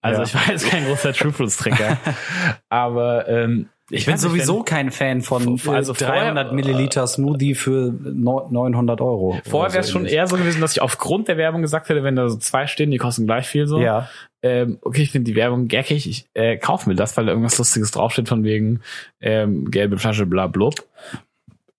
[0.00, 0.26] Also Ja.
[0.28, 1.98] ich war jetzt kein großer True Fruits Trinker.
[2.68, 6.52] aber ähm, Ich bin weiß nicht, sowieso wenn- kein Fan von also also vorher- 300
[6.52, 9.40] Milliliter Smoothie für no- 900 Euro.
[9.48, 12.04] Vorher wäre es so schon eher so gewesen, dass ich aufgrund der Werbung gesagt hätte,
[12.04, 13.80] wenn da so zwei stehen, die kosten gleich viel so.
[13.80, 14.08] Ja.
[14.44, 17.58] Ähm, okay, ich finde die Werbung geckig, ich äh, kauf mir das, weil da irgendwas
[17.58, 18.80] Lustiges draufsteht von wegen
[19.20, 20.76] ähm, gelbe Flasche bla blub.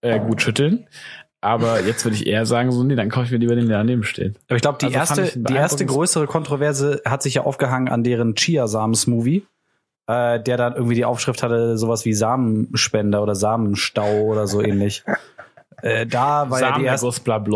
[0.01, 0.87] Äh, gut schütteln.
[1.43, 3.79] Aber jetzt würde ich eher sagen, so, nee, dann kaufe ich mir lieber den, der
[3.79, 4.39] daneben steht.
[4.47, 8.01] Aber ich glaube, die, Also erste, die erste größere Kontroverse hat sich ja aufgehangen an
[8.01, 9.45] deren Chiasamen-Smoothie,
[10.07, 15.03] äh, der dann irgendwie die Aufschrift hatte, sowas wie Samenspender oder Samenstau oder so ähnlich.
[15.81, 17.11] äh, da war ja die erste.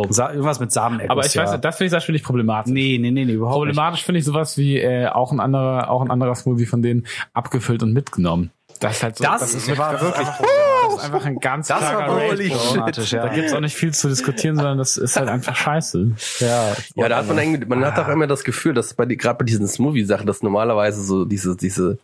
[0.10, 1.10] Sa irgendwas mit Samenerguss.
[1.10, 1.44] Aber ich ja.
[1.44, 2.74] weiß nicht, das finde ich natürlich problematisch.
[2.74, 6.02] Nee, nee, nee, nee überhaupt Problematisch finde ich sowas wie äh, auch ein anderer, auch
[6.02, 8.52] ein anderer Smoothie von denen abgefüllt und mitgenommen.
[8.80, 9.24] Das ist halt so.
[9.24, 10.40] Das war das wirklich- Ist einfach,
[10.86, 13.24] das ist einfach ein ganz Das war klarer problematisch, ja.
[13.26, 16.12] Da gibt's auch nicht viel zu diskutieren, sondern das ist halt einfach scheiße.
[16.40, 18.04] Ja, Ja, da hat man irgendwie, man hat Ah.
[18.06, 21.56] auch immer das Gefühl, dass bei die, gerade bei diesen Smoothie-Sachen, dass normalerweise so diese,
[21.56, 21.98] diese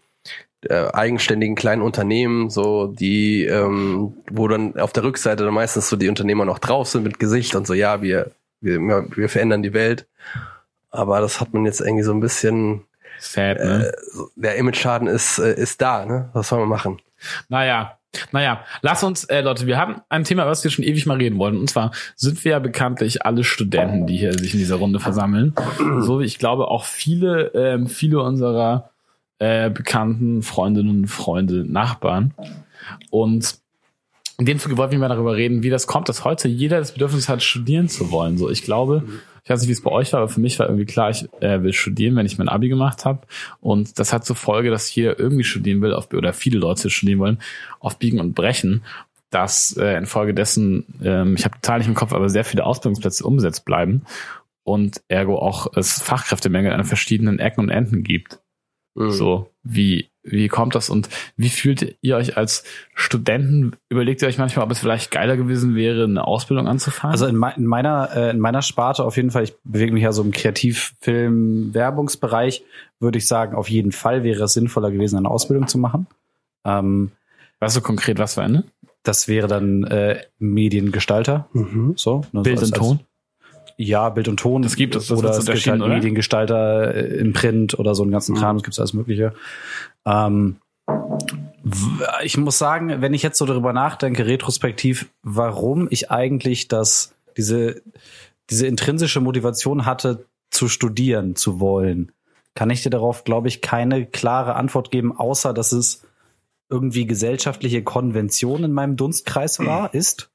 [0.69, 5.97] äh, eigenständigen kleinen Unternehmen, so die, ähm, wo dann auf der Rückseite dann meistens so
[5.97, 8.31] die Unternehmer noch drauf sind mit Gesicht und so, ja, wir,
[8.61, 10.07] wir, ja, wir verändern die Welt.
[10.89, 12.83] Aber das hat man jetzt irgendwie so ein bisschen,
[13.19, 13.87] Sad, ne?
[13.87, 13.91] äh,
[14.35, 16.29] der Image-Schaden ist, äh, ist da, ne?
[16.33, 17.01] Was soll man machen?
[17.49, 17.97] Naja,
[18.31, 21.39] naja, lass uns, äh, Leute, wir haben ein Thema, was wir schon ewig mal reden
[21.39, 21.57] wollen.
[21.57, 25.53] Und zwar sind wir ja bekanntlich alle Studenten, die hier sich in dieser Runde versammeln.
[25.99, 28.91] so wie ich glaube auch viele, ähm, viele unserer
[29.39, 32.33] äh, bekannten Freundinnen und Freunde, Nachbarn.
[33.09, 33.62] Und
[34.37, 36.93] in dem Zuge wollten wir mal darüber reden, wie das kommt, dass heute jeder das
[36.93, 38.37] Bedürfnis hat, studieren zu wollen.
[38.37, 39.03] So, ich glaube,
[39.43, 41.27] ich weiß nicht, wie es bei euch war, aber für mich war irgendwie klar, ich
[41.41, 43.27] äh, will studieren, wenn ich mein Abi gemacht habe.
[43.59, 47.19] Und das hat zur Folge, dass jeder irgendwie studieren will, auf, oder viele Leute studieren
[47.19, 47.39] wollen,
[47.79, 48.83] auf Biegen und Brechen,
[49.29, 53.65] dass äh, infolgedessen, ähm, ich habe total nicht im Kopf, aber sehr viele Ausbildungsplätze umgesetzt
[53.65, 54.03] bleiben
[54.63, 58.39] und ergo auch es Fachkräftemängel an verschiedenen Ecken und Enden gibt.
[58.95, 59.11] Mhm.
[59.11, 62.63] So, wie, wie kommt das und wie fühlt ihr euch als
[62.95, 63.73] Studenten?
[63.89, 67.11] Überlegt ihr euch manchmal, ob es vielleicht geiler gewesen wäre, eine Ausbildung anzufangen?
[67.11, 70.03] Also in, mei- in meiner äh, in meiner Sparte auf jeden Fall, ich bewege mich
[70.03, 72.63] ja so im Kreativfilm Werbungsbereich,
[72.99, 76.07] würde ich sagen, auf jeden Fall wäre es sinnvoller gewesen, eine Ausbildung zu machen.
[76.65, 77.11] Ähm,
[77.59, 78.63] weißt du konkret, was für eine?
[79.05, 81.93] das wäre dann äh, Mediengestalter, Mhm.
[81.97, 82.99] so ne, Bild so als- und Ton?
[83.77, 84.61] Ja, Bild und Ton.
[84.61, 85.95] Das gibt es, das oder es gibt halt oder?
[85.95, 89.33] Mediengestalter äh, im Print oder so einen ganzen Kram, es gibt alles Mögliche.
[90.05, 90.57] Ähm,
[92.23, 97.81] ich muss sagen, wenn ich jetzt so darüber nachdenke, retrospektiv, warum ich eigentlich das, diese,
[98.49, 102.11] diese intrinsische Motivation hatte, zu studieren zu wollen,
[102.53, 106.05] kann ich dir darauf, glaube ich, keine klare Antwort geben, außer dass es
[106.69, 110.29] irgendwie gesellschaftliche Konvention in meinem Dunstkreis war, ist.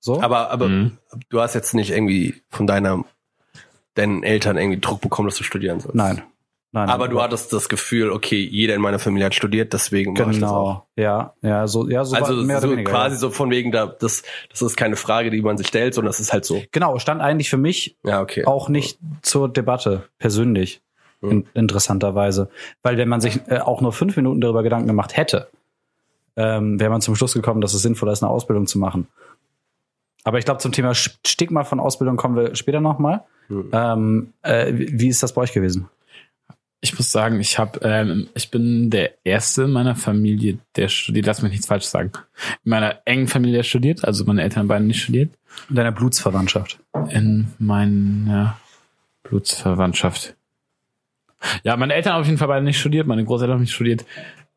[0.00, 0.20] So.
[0.20, 0.98] Aber, aber Mhm.
[1.28, 3.04] du hast jetzt nicht irgendwie von deiner,
[3.94, 5.94] deinen Eltern irgendwie Druck bekommen, dass du studieren sollst.
[5.94, 6.22] Nein.
[6.72, 10.12] Nein, Aber nein, du hattest das Gefühl, okay, jeder in meiner Familie hat studiert, deswegen
[10.12, 10.84] mache ich das auch.
[10.94, 12.92] Genau, ja, ja, so, ja, so Also mehr so oder weniger.
[12.92, 13.18] quasi ja.
[13.18, 16.20] so von wegen, da, das, das ist keine Frage, die man sich stellt, sondern das
[16.20, 16.62] ist halt so.
[16.70, 18.44] Genau, stand eigentlich für mich Ja, okay.
[18.46, 20.80] auch nicht zur Debatte, persönlich,
[21.22, 21.30] Mhm.
[21.30, 22.48] in, interessanterweise.
[22.84, 25.48] Weil wenn man sich äh, auch nur fünf Minuten darüber Gedanken gemacht hätte,
[26.36, 29.08] ähm, wäre man zum Schluss gekommen, dass es sinnvoller ist, eine Ausbildung zu machen.
[30.24, 33.22] Aber ich glaube, zum Thema Stigma von Ausbildung kommen wir später nochmal.
[33.48, 33.70] Mhm.
[33.72, 35.88] Ähm, äh, wie ist das bei euch gewesen?
[36.82, 41.26] Ich muss sagen, ich habe, ähm, ich bin der erste in meiner Familie, der studiert.
[41.26, 42.12] Lass mich nichts falsch sagen.
[42.64, 45.30] In meiner engen Familie der studiert, also meine Eltern haben beide nicht studiert.
[45.68, 46.78] In deiner Blutsverwandtschaft?
[47.10, 48.58] In meiner
[49.24, 50.36] Blutsverwandtschaft.
[51.62, 54.04] Ja, meine Eltern haben auf jeden Fall beide nicht studiert, meine Großeltern haben nicht studiert.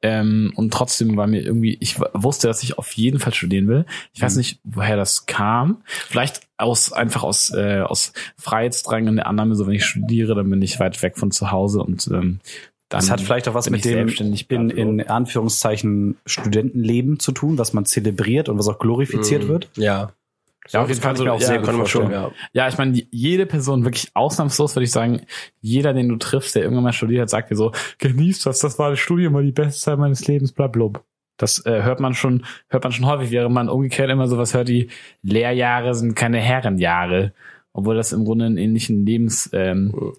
[0.03, 3.85] Ähm, und trotzdem war mir irgendwie, ich wusste, dass ich auf jeden Fall studieren will.
[4.13, 4.37] Ich weiß Mhm.
[4.39, 5.81] nicht, woher das kam.
[5.87, 10.49] Vielleicht aus einfach aus äh, aus Freiheitsdrang in der Annahme, so wenn ich studiere, dann
[10.49, 12.39] bin ich weit weg von zu Hause und ähm,
[12.89, 14.79] dann Das hat vielleicht auch was bin mit ich dem selbstständig in, bleibe.
[14.81, 19.47] in Anführungszeichen Studentenleben zu tun, was man zelebriert und was auch glorifiziert Mhm.
[19.47, 19.69] wird.
[19.77, 20.11] Ja.
[20.69, 22.32] Ja, auf jeden Fall so, auch ja, sehr gut kann man schon, vorstellen.
[22.54, 22.63] ja.
[22.63, 25.21] Ja, ich meine, jede Person, wirklich ausnahmslos würde ich sagen,
[25.60, 28.80] jeder, den du triffst, der irgendwann mal studiert hat, sagt dir so, genieß das, das
[28.80, 31.04] war das Studium, war die beste Zeit meines Lebens, bla blub.
[31.38, 34.69] Das äh, hört man schon, hört man schon häufig, während man umgekehrt immer sowas hört,
[34.69, 34.89] die
[35.23, 37.34] Lehrjahre sind keine Herrenjahre,
[37.73, 40.13] obwohl das im Grunde einen ähnlichen Lebens ähm,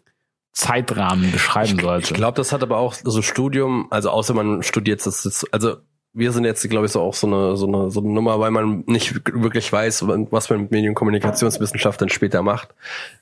[0.53, 2.09] Zeitrahmen beschreiben sollte.
[2.11, 5.77] Ich glaube, das hat aber auch so Studium, also außer man studiert das, jetzt- also
[6.17, 8.53] wir sind jetzt, glaube ich, so auch so eine, so eine, so eine Nummer, weil
[8.53, 12.69] man nicht wirklich weiß, was man mit Medien- und Kommunikationswissenschaft dann später macht.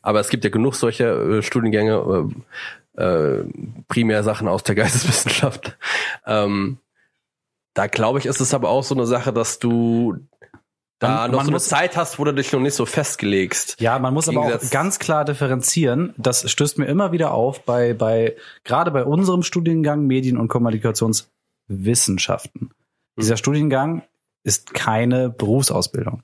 [0.02, 2.28] Aber es gibt ja genug solcher äh, Studiengänge,
[2.98, 3.44] äh, äh,
[3.88, 5.78] primär Sachen aus der Geisteswissenschaft.
[6.26, 6.76] Ähm,
[7.74, 10.16] da glaube ich, ist es aber auch so eine Sache, dass du
[10.98, 12.84] da Man- noch man so eine muss- Zeit hast, wo du dich noch nicht so
[12.84, 13.80] festgelegst.
[13.80, 16.12] Ja, man muss aber auch ganz klar differenzieren.
[16.18, 22.72] Das stößt mir immer wieder auf bei, bei, gerade bei unserem Studiengang Medien- und Kommunikationswissenschaften.
[23.18, 24.02] Dieser Studiengang
[24.44, 26.22] ist keine Berufsausbildung.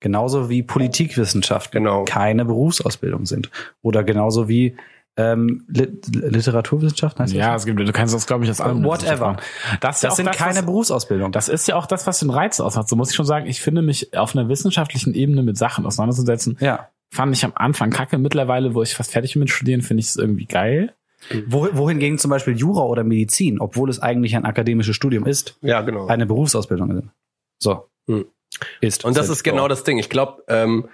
[0.00, 2.04] Genauso wie Politikwissenschaften Genau.
[2.04, 3.50] keine Berufsausbildung sind.
[3.82, 4.76] Oder genauso wie
[5.16, 7.38] ähm, Lit Literaturwissenschaften heißt das?
[7.38, 9.36] ja, es gibt, du kannst das, glaube ich, aus anderen Whatever.
[9.80, 11.32] Das, ja Das sind das, keine was- Berufsausbildung.
[11.32, 12.88] Das ist ja auch das, was den Reiz ausmacht.
[12.88, 16.56] So muss ich schon sagen, ich finde mich auf einer wissenschaftlichen Ebene mit Sachen auseinanderzusetzen,
[16.60, 16.88] ja.
[17.12, 18.16] fand ich am Anfang kacke.
[18.18, 20.94] Mittlerweile, wo ich fast fertig bin mit Studieren, finde ich es irgendwie geil.
[21.46, 25.80] Wo, wohingegen zum Beispiel Jura oder Medizin, obwohl es eigentlich ein akademisches Studium ist, Ja,
[25.82, 26.06] genau.
[26.06, 27.10] eine Berufsausbildung sind.
[27.58, 27.88] So.
[28.06, 28.26] Hm.
[28.80, 29.04] Ist.
[29.04, 29.98] Und das ist genau das Ding.
[29.98, 30.88] Ich glaube, ähm,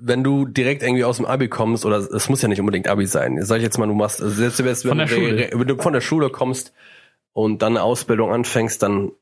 [0.00, 3.06] wenn du direkt irgendwie aus dem Abi kommst, oder es muss ja nicht unbedingt Abi
[3.06, 5.50] sein, sag ich jetzt mal, du machst, also selbst wenn, Von der du, Schule.
[5.52, 6.72] wenn du von der Schule kommst
[7.32, 9.12] und dann eine Ausbildung anfängst, dann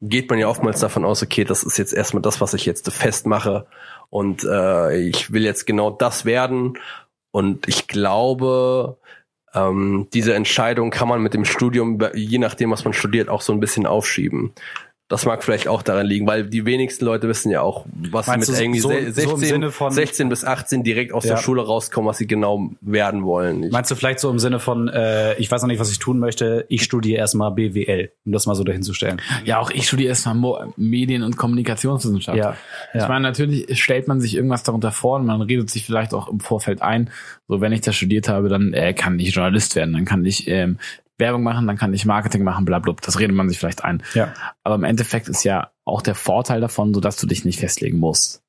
[0.00, 2.90] geht man ja oftmals davon aus, okay, das ist jetzt erstmal das, was ich jetzt
[2.92, 3.66] festmache
[4.10, 6.78] und äh, ich will jetzt genau das werden
[7.36, 8.96] und ich glaube,
[9.52, 13.52] ähm, diese Entscheidung kann man mit dem Studium, je nachdem, was man studiert, auch so
[13.52, 14.52] ein bisschen aufschieben.
[15.08, 18.46] Das mag vielleicht auch daran liegen, weil die wenigsten Leute wissen ja auch, was Meinst
[18.48, 21.24] sie mit irgendwie so- se- so im 16, Sinne von- 16 bis 18 direkt aus
[21.24, 21.36] Ja.
[21.36, 23.62] der Schule rauskommen, was sie genau werden wollen.
[23.62, 26.00] Ich, Meinst du vielleicht so im Sinne von, äh, ich weiß noch nicht, was ich
[26.00, 29.22] tun möchte, ich studiere erstmal BWL, um das mal so dahinzustellen.
[29.44, 32.36] Ja, auch ich studiere erstmal Mo- Medien- und Kommunikationswissenschaft.
[32.36, 32.56] Ja,
[32.92, 33.06] Ich ja.
[33.08, 36.40] meine, natürlich stellt man sich irgendwas darunter vor und man redet sich vielleicht auch im
[36.40, 37.10] Vorfeld ein,
[37.46, 40.48] so wenn ich das studiert habe, dann äh, kann ich Journalist werden, dann kann ich
[40.48, 40.78] ähm,
[41.18, 42.94] Werbung machen, dann kann ich Marketing machen, bla, bla.
[43.00, 44.02] Das redet man sich vielleicht ein.
[44.14, 44.34] Ja.
[44.64, 47.98] Aber im Endeffekt ist ja auch der Vorteil davon, so dass du dich nicht festlegen
[47.98, 48.42] musst.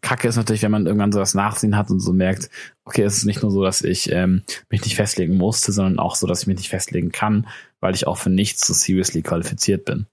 [0.00, 2.50] Kacke ist natürlich, wenn man irgendwann so das Nachsehen hat und so merkt,
[2.84, 6.16] okay, es ist nicht nur so, dass ich ähm, mich nicht festlegen musste, sondern auch
[6.16, 7.46] so, dass ich mich nicht festlegen kann,
[7.80, 10.06] weil ich auch für nichts so seriously qualifiziert bin.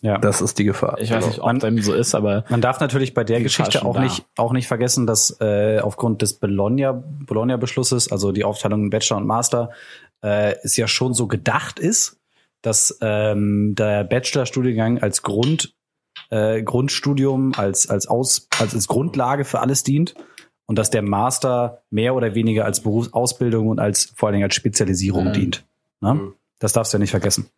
[0.00, 0.18] Ja.
[0.18, 0.98] Das ist die Gefahr.
[1.00, 3.94] Ich weiß nicht, ob dem so ist, aber Man darf natürlich bei der Geschichte auch
[3.94, 8.90] schon nicht, auch nicht vergessen, dass äh, aufgrund des Bologna, Bologna-Beschlusses, also die Aufteilung in
[8.90, 9.70] Bachelor und Master,
[10.22, 12.18] äh, es ja schon so gedacht ist,
[12.62, 15.74] dass ähm, der Bachelor-Studiengang als Grund,
[16.30, 20.14] äh, Grundstudium, als, als, Aus, als, als Grundlage für alles dient
[20.66, 24.54] und dass der Master mehr oder weniger als Berufsausbildung und als vor allen Dingen als
[24.54, 25.32] Spezialisierung Mhm.
[25.32, 25.64] dient.
[26.00, 26.14] Ne?
[26.14, 26.34] Mhm.
[26.60, 27.48] Das darfst du ja nicht vergessen.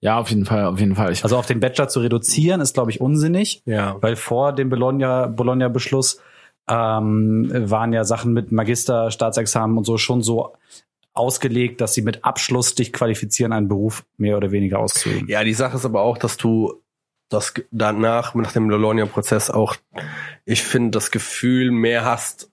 [0.00, 1.12] ja, auf jeden Fall, auf jeden Fall.
[1.12, 3.62] Ich, Also auf den Bachelor zu reduzieren, ist, glaube ich, unsinnig.
[3.66, 3.96] Ja.
[4.00, 6.20] Weil vor dem Bologna, Bologna-Beschluss
[6.68, 10.54] ähm, waren ja Sachen mit Magister, Staatsexamen und so schon so
[11.14, 15.28] ausgelegt, dass sie mit Abschluss dich qualifizieren, einen Beruf mehr oder weniger auszuüben.
[15.28, 16.82] Ja, die Sache ist aber auch, dass du
[17.28, 19.76] das danach, nach dem Bologna-Prozess auch,
[20.44, 22.50] ich finde, das Gefühl mehr hast,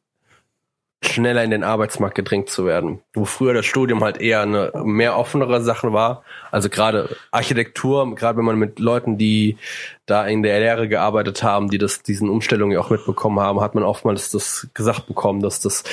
[1.03, 3.01] schneller in den Arbeitsmarkt gedrängt zu werden.
[3.13, 6.23] Wo früher das Studium halt eher eine mehr offenere Sache war.
[6.51, 9.57] Also gerade Architektur, gerade wenn man mit Leuten, die
[10.05, 13.73] da in der Lehre gearbeitet haben, die das, diesen Umstellungen ja auch mitbekommen haben, hat
[13.73, 15.83] man oftmals das gesagt bekommen, dass das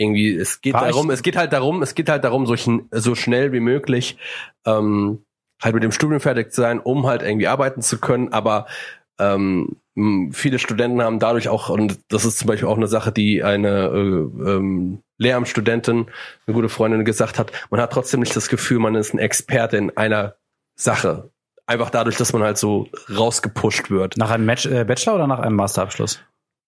[0.00, 2.54] irgendwie, es geht War ich- darum, es geht halt darum, es geht halt darum, so,
[2.54, 4.16] schn- so schnell wie möglich,
[4.66, 5.24] ähm,
[5.62, 8.66] halt mit dem Studium fertig zu sein, um halt irgendwie arbeiten zu können, aber
[9.18, 9.76] ähm,
[10.32, 13.88] viele Studenten haben dadurch auch, und das ist zum Beispiel auch eine Sache, die eine
[13.88, 16.06] äh, ähm, Lehramtsstudentin,
[16.46, 19.76] eine gute Freundin gesagt hat, man hat trotzdem nicht das Gefühl, man ist ein Experte
[19.76, 20.36] in einer
[20.76, 21.28] Sache.
[21.66, 24.16] Einfach dadurch, dass man halt so rausgepusht wird.
[24.16, 26.20] Nach einem Match, äh, Bachelor oder nach einem Masterabschluss?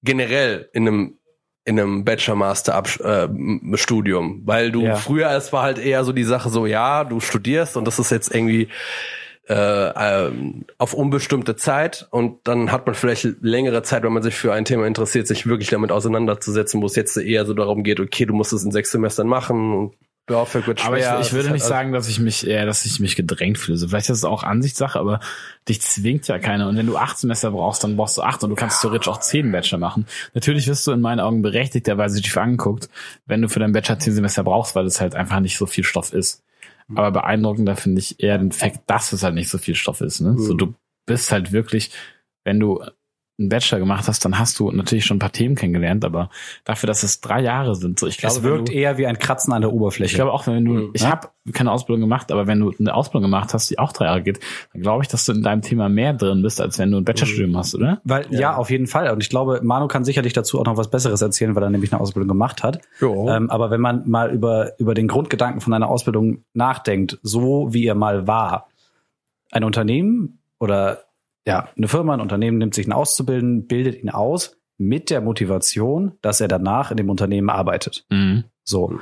[0.04, 1.18] Generell in einem
[1.64, 4.96] in einem Bachelor-Master-Studium, weil du Ja.
[4.96, 8.11] früher, es war halt eher so die Sache so, ja, du studierst und das ist
[8.11, 8.68] jetzt irgendwie
[9.48, 14.35] äh, ähm, auf unbestimmte Zeit und dann hat man vielleicht längere Zeit, wenn man sich
[14.37, 17.98] für ein Thema interessiert, sich wirklich damit auseinanderzusetzen, wo es jetzt eher so darum geht,
[18.01, 19.94] okay, du musst es in sechs Semestern machen und
[20.32, 20.88] BAföG wird schwer.
[20.88, 23.14] aber ich, ich würde halt nicht alles- sagen, dass ich mich, äh, dass ich mich
[23.16, 23.78] gedrängt fühle.
[23.78, 25.20] So, vielleicht ist es auch Ansichtssache, aber
[25.68, 26.68] dich zwingt ja keiner.
[26.68, 29.20] Und wenn du acht Semester brauchst, dann brauchst du acht und du kannst theoretisch auch
[29.20, 30.06] zehn Bachelor machen.
[30.34, 32.88] Natürlich wirst du in meinen Augen berechtigterweise schief angeguckt,
[33.26, 35.84] wenn du für deinen Bachelor zehn Semester brauchst, weil es halt einfach nicht so viel
[35.84, 36.42] Stoff ist.
[36.94, 40.20] Aber beeindruckender finde ich eher den Fakt, dass es halt nicht so viel Stoff ist.
[40.20, 40.34] Ne?
[40.38, 40.74] So, du
[41.06, 41.90] bist halt wirklich,
[42.44, 42.82] wenn du
[43.42, 46.31] einen Bachelor gemacht hast, dann hast du natürlich schon ein paar Themen kennengelernt, aber
[46.64, 49.18] dafür, dass es drei Jahre sind, so ich glaube, es wirkt du, eher wie ein
[49.18, 50.11] Kratzen an der Oberfläche.
[50.12, 50.90] ich glaube auch, wenn du, Mhm.
[50.94, 51.11] ich Ja?
[51.11, 54.22] habe keine Ausbildung gemacht, aber wenn du eine Ausbildung gemacht hast, die auch drei Jahre
[54.22, 54.38] geht,
[54.72, 57.05] dann glaube ich, dass du in deinem Thema mehr drin bist, als wenn du ein
[57.05, 58.00] Bachelorstudium hast, oder?
[58.05, 58.55] Weil, ja.
[58.57, 59.11] auf jeden Fall.
[59.11, 61.92] Und ich glaube, Manu kann sicherlich dazu auch noch was Besseres erzählen, weil er nämlich
[61.92, 62.81] eine Ausbildung gemacht hat.
[63.28, 67.87] Ähm, aber wenn man mal über, über den Grundgedanken von einer Ausbildung nachdenkt, so wie
[67.87, 68.68] er mal war,
[69.50, 71.00] ein Unternehmen oder
[71.46, 76.12] ja, eine Firma, ein Unternehmen nimmt sich einen Auszubilden, bildet ihn aus mit der Motivation,
[76.22, 78.05] dass er danach in dem Unternehmen arbeitet.
[78.11, 78.44] Mhm.
[78.64, 78.98] So.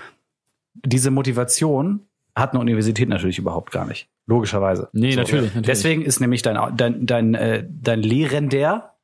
[0.74, 4.08] Diese Motivation hat eine Universität natürlich überhaupt gar nicht.
[4.26, 4.88] Logischerweise.
[4.92, 5.20] Nee, so.
[5.20, 5.66] natürlich, natürlich.
[5.66, 8.94] Deswegen ist nämlich dein, dein, dein, äh, dein Lehrender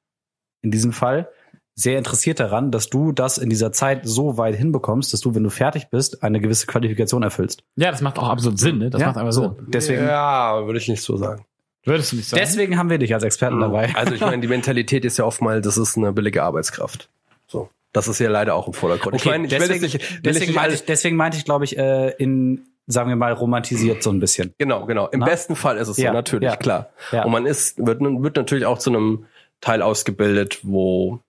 [0.63, 1.29] in diesem Fall
[1.75, 5.43] sehr interessiert daran, dass du das in dieser Zeit so weit hinbekommst, dass du, wenn
[5.43, 7.65] du fertig bist, eine gewisse Qualifikation erfüllst.
[7.77, 8.89] Ja, das macht auch absolut Sinn, ne?
[8.89, 9.55] Das Ja, macht einfach so.
[9.57, 9.67] Sinn.
[9.69, 11.45] Deswegen, ja, würde ich nicht so sagen.
[11.87, 12.43] Würdest du nicht sagen?
[12.45, 13.95] deswegen haben wir dich als Experten dabei.
[13.95, 17.09] Also ich meine, die Mentalität ist ja oftmals, das ist eine billige Arbeitskraft.
[17.47, 17.71] So.
[17.93, 19.17] Das ist ja leider auch im Vordergrund.
[19.17, 21.65] ich meine, ich will deswegen, das nicht, will deswegen, meinte ich, deswegen meinte ich, glaube
[21.65, 24.53] ich, äh, in, sagen wir mal, romantisiert so ein bisschen.
[24.59, 25.07] genau, genau.
[25.09, 25.27] Im Na?
[25.27, 26.57] besten Fall ist es Ja, so, natürlich, ja.
[26.57, 26.91] klar.
[27.13, 27.25] Ja.
[27.25, 29.27] Und man ist, wird, wird natürlich auch zu einem
[29.61, 31.21] Teil ausgebildet, wo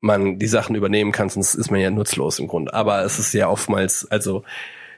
[0.00, 2.74] man die Sachen übernehmen kann, sonst ist man ja nutzlos im Grunde.
[2.74, 4.44] Aber es ist ja oftmals, also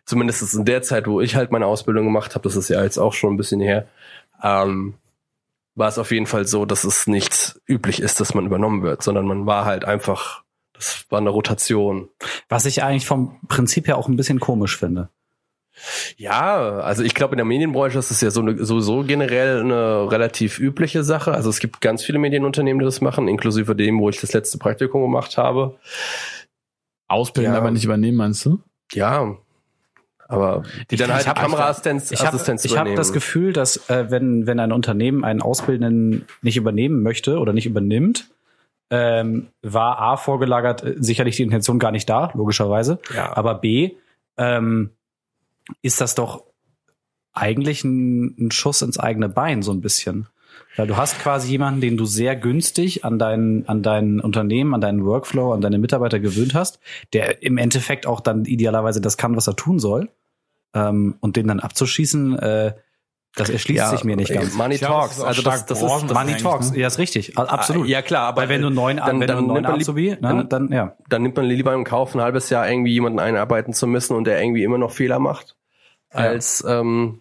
[0.05, 2.98] zumindest in der Zeit, wo ich halt meine Ausbildung gemacht habe, das ist ja jetzt
[2.98, 3.87] auch schon ein bisschen her,
[4.42, 4.94] ähm,
[5.75, 9.03] war es auf jeden Fall so, dass es nicht üblich ist, dass man übernommen wird,
[9.03, 12.09] sondern man war halt einfach, das war eine Rotation.
[12.49, 15.11] Was ich eigentlich vom Prinzip her auch ein bisschen komisch finde.
[16.16, 20.11] Ja, also ich glaube, in der Medienbranche ist es ja so eine, sowieso generell eine
[20.11, 21.33] relativ übliche Sache.
[21.33, 24.57] Also es gibt ganz viele Medienunternehmen, die das machen, inklusive dem, wo ich das letzte
[24.57, 25.79] Praktikum gemacht habe.
[27.09, 27.59] Ausbilden, Ja.
[27.59, 28.61] aber nicht übernehmen, meinst du?
[28.92, 29.37] Ja,
[30.28, 34.46] aber die Ich- dann halt Kameraassistenz Ich habe ich hab das Gefühl, dass äh, wenn,
[34.46, 38.28] wenn ein Unternehmen einen Auszubildenden nicht übernehmen möchte oder nicht übernimmt,
[38.90, 42.98] ähm, war A vorgelagert, äh, sicherlich die Intention gar nicht da, logischerweise.
[43.14, 43.36] ja.
[43.36, 43.92] Aber B,
[44.36, 44.90] ähm,
[45.82, 46.44] ist das doch
[47.32, 50.26] eigentlich ein, ein Schuss ins eigene Bein, so ein bisschen.
[50.76, 54.80] Weil du hast quasi jemanden, den du sehr günstig an dein, an dein Unternehmen, an
[54.80, 56.80] deinen Workflow, an deine Mitarbeiter gewöhnt hast,
[57.12, 60.08] der im Endeffekt auch dann idealerweise das kann, was er tun soll.
[60.74, 62.74] ähm, und den dann abzuschießen, äh,
[63.34, 64.54] das erschließt sich mir nicht ganz.
[64.54, 66.78] Money Talks, das ist auch also das, das ist Money Talks, ne?
[66.80, 67.86] ja, ist richtig, absolut.
[67.86, 69.82] Ja klar, aber Weil wenn du neun, dann- wenn dann du neun nimmt man lieb-
[69.88, 70.96] Azubi, ne, dann- dann ja.
[71.08, 74.24] dann nimmt man lieber im Kauf, ein halbes Jahr irgendwie jemanden einarbeiten zu müssen und
[74.24, 75.56] der irgendwie immer noch Fehler macht,
[76.12, 76.20] Ja.
[76.20, 77.20] als ähm,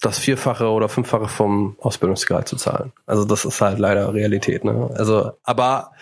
[0.00, 2.92] das Vierfache oder Fünffache vom Ausbildungsgehalt zu zahlen.
[3.06, 4.64] Also das ist halt leider Realität.
[4.64, 4.90] Ne?
[4.94, 5.92] Also, aber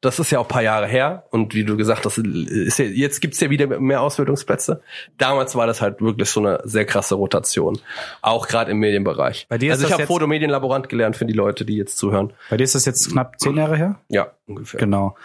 [0.00, 2.86] das ist ja auch ein paar Jahre her und wie du gesagt hast, ist ja,
[2.86, 4.80] jetzt gibt's ja wieder mehr Ausbildungsplätze.
[5.18, 7.78] Damals war das halt wirklich so eine sehr krasse Rotation,
[8.22, 9.46] auch gerade im Medienbereich.
[9.48, 12.32] Bei dir ist also ich habe Fotomedienlaborant gelernt für die Leute, die jetzt zuhören.
[12.48, 14.00] Bei dir ist das jetzt knapp zehn Jahre her?
[14.08, 14.80] Ja, ungefähr.
[14.80, 15.16] Genau.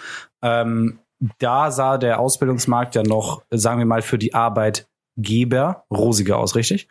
[0.42, 1.00] Ähm,
[1.40, 6.90] da sah der Ausbildungsmarkt ja noch, sagen wir mal, für die Arbeitgeber rosiger aus, richtig?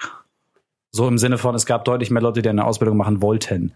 [0.95, 3.75] So im Sinne von, es gab deutlich mehr Leute, die eine Ausbildung machen wollten.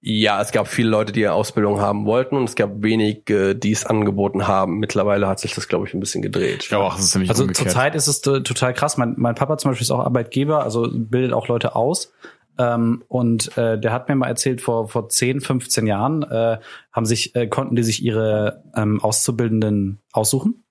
[0.00, 3.72] Ja, es gab viele Leute, die eine Ausbildung haben wollten und es gab wenige, die
[3.72, 4.78] es angeboten haben.
[4.78, 6.66] Mittlerweile hat sich das, glaube ich, ein bisschen gedreht.
[6.66, 7.68] Glaube auch, es ist ziemlich Also umgekehrt.
[7.68, 8.96] zurzeit ist es total krass.
[8.96, 12.14] Mein, mein Papa zum Beispiel ist auch Arbeitgeber, also bildet auch Leute aus.
[12.56, 16.56] Ähm, und äh, der hat mir mal erzählt, vor, vor 10, 15 Jahren äh,
[16.90, 20.64] haben sich, äh, konnten die sich ihre ähm, Auszubildenden aussuchen.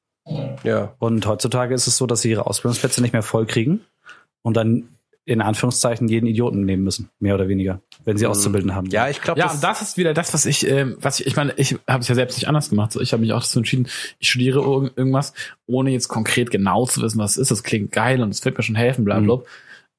[0.64, 0.96] Ja.
[0.98, 3.82] Und heutzutage ist es so, dass sie ihre Ausbildungsplätze nicht mehr voll kriegen
[4.42, 4.90] und dann
[5.30, 8.88] in Anführungszeichen jeden Idioten nehmen müssen, mehr oder weniger, wenn sie Auszubildende haben.
[8.90, 11.28] Ja, ich glaube, Ja, das, und das ist wieder das, was ich, ähm, was ich,
[11.28, 12.92] ich meine, ich habe es ja selbst nicht anders gemacht.
[12.92, 13.88] So, ich habe mich auch dazu entschieden,
[14.18, 15.34] ich studiere irg- irgendwas,
[15.68, 17.52] ohne jetzt konkret genau zu wissen, was es ist.
[17.52, 19.40] Das klingt geil und es wird mir schon helfen, bla bla.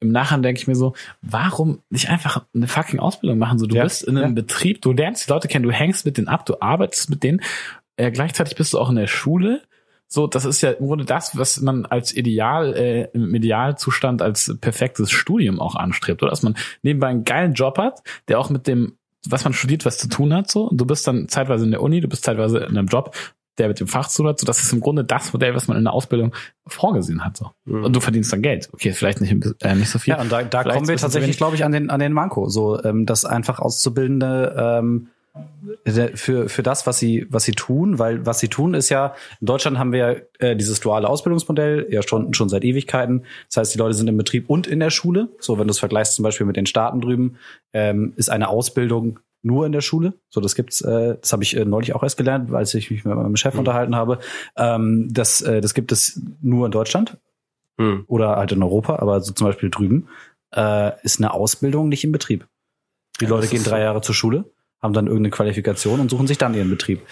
[0.01, 3.61] Im Nachhinein denke ich mir so, warum nicht einfach eine fucking Ausbildung machen?
[3.61, 4.43] So, du Ja, bist in einem ja.
[4.43, 7.41] Betrieb, du lernst die Leute kennen, du hängst mit denen ab, du arbeitest mit denen.
[7.97, 9.63] Äh, gleichzeitig bist du auch in der Schule.
[10.13, 14.57] So, das ist ja im Grunde das, was man als Ideal, äh, im Idealzustand als
[14.61, 16.31] perfektes Studium auch anstrebt, oder?
[16.31, 18.97] Dass man nebenbei einen geilen Job hat, der auch mit dem,
[19.29, 20.65] was man studiert, was zu tun hat, so.
[20.65, 23.15] Und du bist dann zeitweise in der Uni, du bist zeitweise in einem Job,
[23.59, 24.47] der mit dem Fach zu tun hat, so.
[24.47, 26.35] Das ist im Grunde das Modell, was man in der Ausbildung
[26.67, 27.53] vorgesehen hat, so.
[27.67, 27.85] Mhm.
[27.85, 28.69] Und du verdienst dann Geld.
[28.73, 30.15] Okay, vielleicht nicht, äh, nicht so viel.
[30.15, 32.49] Ja, und da, da Vielleicht kommen wir tatsächlich, glaube ich, an den, an den Manko.
[32.49, 35.11] So, ähm, dass einfach Auszubildende ähm,
[36.15, 39.47] für, für das, was sie, was sie tun, weil was sie tun ist ja, in
[39.47, 43.25] Deutschland haben wir äh, dieses duale Ausbildungsmodell, ja schon, schon seit Ewigkeiten.
[43.49, 45.29] Das heißt, die Leute sind im Betrieb und in der Schule.
[45.39, 47.37] So, wenn du es vergleichst zum Beispiel mit den Staaten drüben,
[47.73, 50.15] ähm, ist eine Ausbildung nur in der Schule.
[50.29, 53.05] So, das gibt's, äh, das habe ich äh, neulich auch erst gelernt, als ich mich
[53.05, 54.19] mit meinem Chef unterhalten habe.
[54.57, 57.17] Ähm, das, äh, das gibt es nur in Deutschland
[57.79, 58.05] Hm.
[58.09, 60.09] oder halt in Europa, aber so zum Beispiel drüben,
[60.55, 62.47] äh, ist eine Ausbildung nicht im Betrieb.
[63.21, 63.81] Die Ja, Leute gehen drei.
[63.81, 64.45] Jahre zur Schule,
[64.83, 67.03] haben dann irgendeine Qualifikation und suchen sich dann ihren Betrieb.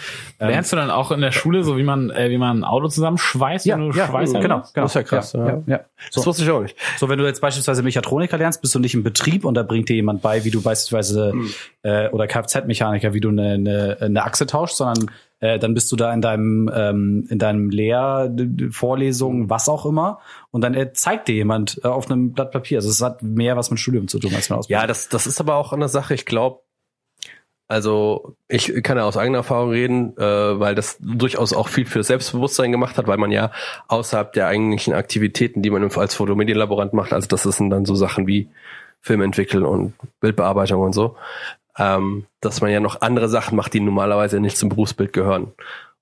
[0.41, 2.65] Ähm, Lernst du dann auch in der Schule, so wie man, äh, wie man ein
[2.65, 4.85] Auto zusammenschweißt, ja, wenn du ja, Schweißer genau, genau.
[4.85, 5.47] Das ist ja krass, Ja, ja.
[5.47, 5.81] ja, ja.
[6.13, 6.77] Das So, wusste ich auch nicht.
[6.97, 9.89] so, wenn du jetzt beispielsweise Mechatroniker lernst, bist du nicht im Betrieb und da bringt
[9.89, 11.51] dir jemand bei, wie du beispielsweise Hm.
[11.83, 15.97] äh, oder Kfz-Mechaniker, wie du eine, eine, eine Achse tauschst, sondern äh, dann bist du
[15.97, 18.35] da in deinem ähm, in deinem Lehr
[18.71, 20.19] Vorlesungen, was auch immer,
[20.51, 22.79] und dann äh, zeigt dir jemand äh, auf einem Blatt Papier.
[22.79, 24.81] Also es hat mehr was mit Studium zu tun als mit Ausbildung.
[24.83, 26.61] Ja, das, das ist aber auch eine Sache, ich glaube,
[27.69, 30.23] also ich kann ja aus eigener Erfahrung reden, äh,
[30.59, 33.53] weil das durchaus auch viel für Selbstbewusstsein gemacht hat, weil man ja
[33.89, 38.27] außerhalb der eigentlichen Aktivitäten, die man als Fotomedienlaborant macht, also das sind dann so Sachen
[38.27, 38.49] wie
[39.01, 41.17] Film entwickeln und Bildbearbeitung und so,
[41.79, 45.53] ähm, dass man ja noch andere Sachen macht, die normalerweise nicht zum Berufsbild gehören.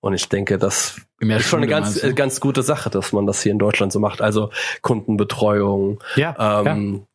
[0.01, 3.51] Und ich denke, das ist schon eine ganz, ganz gute Sache, dass man das hier
[3.51, 4.23] in Deutschland so macht.
[4.23, 4.51] Also
[4.83, 7.07] Kundenbetreuung, ja, ähm,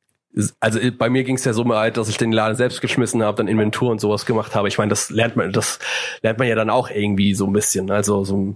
[0.59, 3.23] Also äh, bei mir ging es ja so weit, dass ich den Laden selbst geschmissen
[3.23, 4.67] habe, dann Inventur und sowas gemacht habe.
[4.67, 5.79] Ich meine, das lernt man, das
[6.21, 7.91] lernt man ja dann auch irgendwie so ein bisschen.
[7.91, 8.55] Also so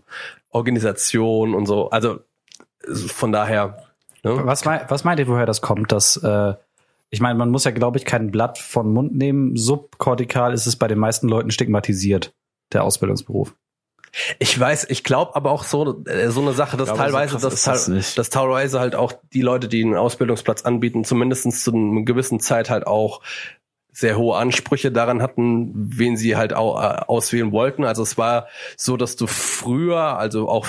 [0.50, 1.90] Organisation und so.
[1.90, 2.20] Also
[3.08, 3.84] von daher.
[4.24, 4.46] Ne?
[4.46, 5.92] Was, mei was meint ihr, woher das kommt?
[5.92, 6.54] Dass, äh,
[7.10, 9.56] ich meine, man muss ja, glaube ich, kein Blatt von Mund nehmen.
[9.56, 12.34] Subkortikal ist es bei den meisten Leuten stigmatisiert,
[12.74, 13.54] der Ausbildungsberuf.
[14.40, 17.42] Ich weiß, ich glaube aber auch so, äh, so eine Sache, dass so teilweise, krass
[17.42, 22.04] dass, das dass teilweise halt auch die Leute, die einen Ausbildungsplatz anbieten, zumindestens zu einer
[22.04, 23.22] gewissen Zeit halt auch
[23.96, 27.86] sehr hohe Ansprüche daran hatten, wen sie halt au äh, auswählen wollten.
[27.86, 30.68] Also es war so, dass du früher, also auch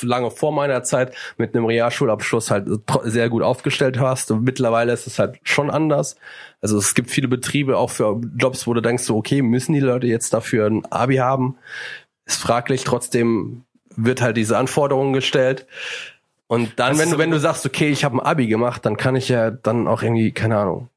[0.00, 2.68] lange vor meiner Zeit, mit einem Realschulabschluss halt
[3.02, 4.30] sehr gut aufgestellt hast.
[4.30, 6.14] Und mittlerweile ist es halt schon anders.
[6.60, 9.80] Also es gibt viele Betriebe auch für Jobs, wo du denkst, so, okay, müssen die
[9.80, 11.56] Leute jetzt dafür ein Abi haben?
[12.28, 12.84] Ist fraglich.
[12.84, 13.64] Trotzdem
[13.96, 15.66] wird halt diese Anforderung gestellt.
[16.46, 18.96] Und dann, Das wenn du, wenn du sagst, okay, ich habe ein Abi gemacht, dann
[18.96, 20.88] kann ich ja dann auch irgendwie, keine Ahnung,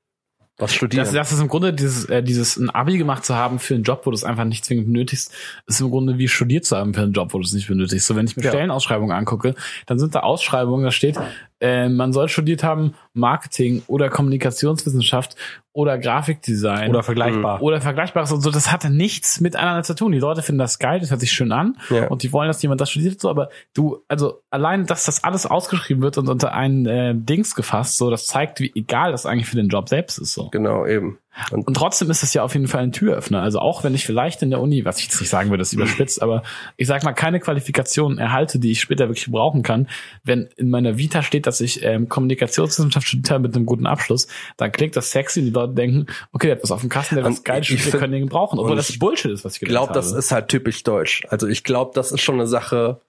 [0.57, 1.03] was studieren.
[1.03, 3.83] Das, das ist im Grunde dieses, äh, dieses ein Abi gemacht zu haben für einen
[3.83, 5.33] Job, wo du es einfach nicht zwingend benötigst,
[5.65, 8.05] ist im Grunde wie studiert zu haben für einen Job, wo du es nicht benötigst.
[8.07, 8.51] So, wenn ich mir Ja.
[8.51, 9.55] Stellenausschreibungen angucke,
[9.87, 11.17] dann sind da Ausschreibungen, da steht
[11.61, 15.35] äh, man soll studiert haben Marketing oder Kommunikationswissenschaft
[15.73, 17.61] oder Grafikdesign Oder vergleichbar.
[17.61, 18.51] oder Vergleichbares und so.
[18.51, 20.11] Das hatte nichts miteinander zu tun.
[20.11, 22.07] Die Leute finden das geil, das hört sich schön an Ja.
[22.07, 23.29] und die wollen, dass jemand das studiert, so.
[23.29, 27.95] Aber du, also allein, dass das alles ausgeschrieben wird und unter einen äh, Dings gefasst,
[27.97, 30.49] so, das zeigt, wie egal das eigentlich für den Job selbst ist, so.
[30.49, 31.19] Genau, eben.
[31.51, 33.41] Und Und trotzdem ist es ja auf jeden Fall ein Türöffner.
[33.41, 35.73] Also auch wenn ich vielleicht in der Uni, was ich jetzt nicht sagen würde, ist
[35.73, 36.43] überspitzt, aber
[36.77, 39.87] ich sag mal, keine Qualifikationen erhalte, die ich später wirklich brauchen kann.
[40.23, 44.27] Wenn in meiner Vita steht, dass ich ähm, Kommunikationswissenschaft studiert habe mit einem guten Abschluss,
[44.57, 47.15] dann klingt das sexy und die Leute denken, okay, der hat was auf dem Kasten,
[47.15, 48.59] der Und geil ich wir können den brauchen.
[48.59, 50.19] Obwohl das ich Bullshit ist, was ich ich gelernt glaube, das habe.
[50.19, 51.23] ist halt typisch deutsch.
[51.29, 53.01] Also ich glaube, das ist schon eine Sache,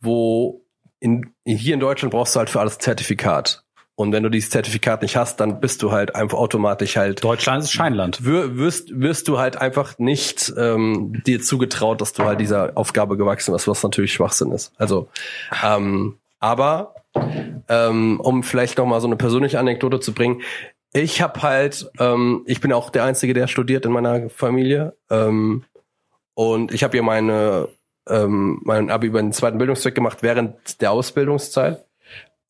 [0.00, 0.66] wo
[1.00, 3.65] in, hier in Deutschland brauchst du halt für alles Zertifikat.
[3.96, 7.64] Und wenn du dieses Zertifikat nicht hast, dann bist du halt einfach automatisch halt Deutschland
[7.64, 8.24] ist Scheinland.
[8.24, 13.52] wirst, wirst du halt einfach nicht ähm, dir zugetraut, dass du halt dieser Aufgabe gewachsen
[13.52, 14.72] bist, was natürlich Schwachsinn ist.
[14.76, 15.08] Also,
[15.64, 16.94] ähm, aber
[17.68, 20.42] ähm, um vielleicht noch mal so eine persönliche Anekdote zu bringen,
[20.92, 25.64] ich habe halt, ähm, ich bin auch der Einzige, der studiert in meiner Familie ähm,
[26.34, 27.68] und ich habe hier meine
[28.08, 31.85] ähm, mein Abi über den zweiten Bildungszweck gemacht während der Ausbildungszeit.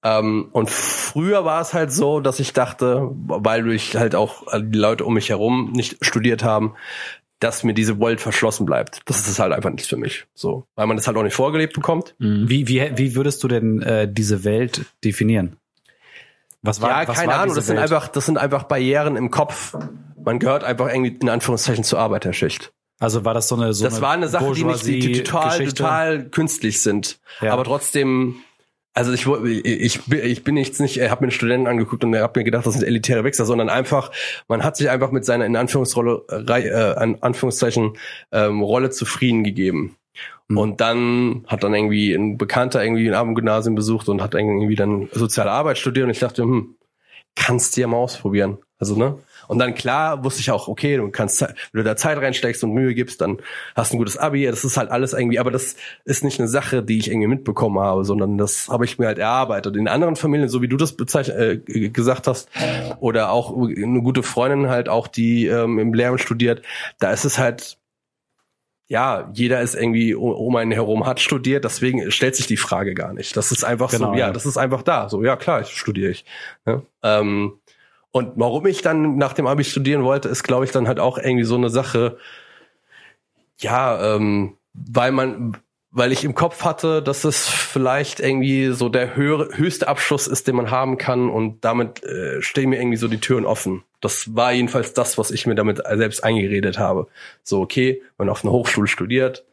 [0.07, 4.63] Ähm, und früher war es halt so, dass ich dachte, weil ich halt auch äh,
[4.63, 6.75] die Leute um mich herum nicht studiert haben,
[7.41, 9.01] dass mir diese Welt verschlossen bleibt.
[9.07, 10.27] Das ist halt einfach nichts für mich.
[10.33, 12.15] So, weil man das halt auch nicht vorgelebt bekommt.
[12.19, 12.49] Mhm.
[12.49, 15.57] Wie, wie, wie würdest du denn äh, diese Welt definieren?
[16.63, 17.57] Was war, ja, was keine war Ahnung.
[17.57, 17.91] Das sind Welt?
[17.91, 19.77] einfach, das sind einfach Barrieren im Kopf.
[20.23, 22.73] Man gehört einfach irgendwie in Anführungszeichen zur Arbeiterschicht.
[22.99, 25.67] Also war das so eine so das war eine Sache, die nicht die, die total,
[25.67, 27.19] total künstlich sind.
[27.41, 27.53] Ja.
[27.53, 28.37] Aber trotzdem,
[28.97, 32.41] also ich, ich, ich, bin- jetzt nicht, ich habe mir einen Studenten angeguckt und habe
[32.41, 34.11] mir gedacht, das sind elitäre Wichser, sondern einfach,
[34.49, 37.99] man hat sich einfach mit seiner in Anführungsrolle, äh, in Anführungszeichen
[38.33, 39.97] ähm, Rolle zufrieden gegeben.
[40.49, 40.59] Mhm.
[40.59, 45.11] Und dann hat dann irgendwie ein Bekannter irgendwie ein Abendgymnasium besucht und hat irgendwie dann
[45.13, 46.77] soziale Arbeit studiert und ich dachte, hm,
[47.35, 48.57] kannst du ja mal ausprobieren.
[48.79, 49.19] Also, ne?
[49.49, 52.73] Und dann klar wusste ich auch, okay, du kannst, wenn du da Zeit reinsteckst und
[52.73, 53.39] Mühe gibst, dann
[53.75, 54.47] hast du ein gutes Abi.
[54.47, 57.79] Das ist halt alles irgendwie, aber das ist nicht eine Sache, die ich irgendwie mitbekommen
[57.79, 59.77] habe, sondern das habe ich mir halt erarbeitet.
[59.77, 62.49] In anderen Familien, so wie du das bezeichnet, äh, gesagt hast,
[63.01, 66.63] oder auch eine gute Freundin halt auch, die ähm, im Lehramt studiert,
[66.99, 67.79] da ist es halt,
[68.89, 72.95] ja, jeder ist irgendwie um um einen herum hat studiert, deswegen stellt sich die Frage
[72.95, 73.37] gar nicht.
[73.37, 74.33] Das ist einfach Genau, so, ja, ja.
[74.33, 75.09] das ist einfach da.
[75.09, 76.25] So, ja klar, ich studiere ich.
[76.67, 76.83] Ja?
[77.03, 77.55] Ähm,
[78.17, 81.19] und warum ich dann nach dem Abi studieren wollte, ist, glaube ich, dann halt auch
[81.19, 82.17] irgendwie so eine Sache,
[83.59, 85.59] ja, ähm, weil man,
[85.91, 90.49] weil ich im Kopf hatte, dass es vielleicht irgendwie so der höhere, höchste Abschluss ist,
[90.49, 93.83] den man haben kann und damit äh, stehen mir irgendwie so die Türen offen.
[94.01, 97.09] Das war jedenfalls das, was ich mir damit selbst eingeredet habe.
[97.43, 99.45] So, okay, man auf einer Hochschule studiert,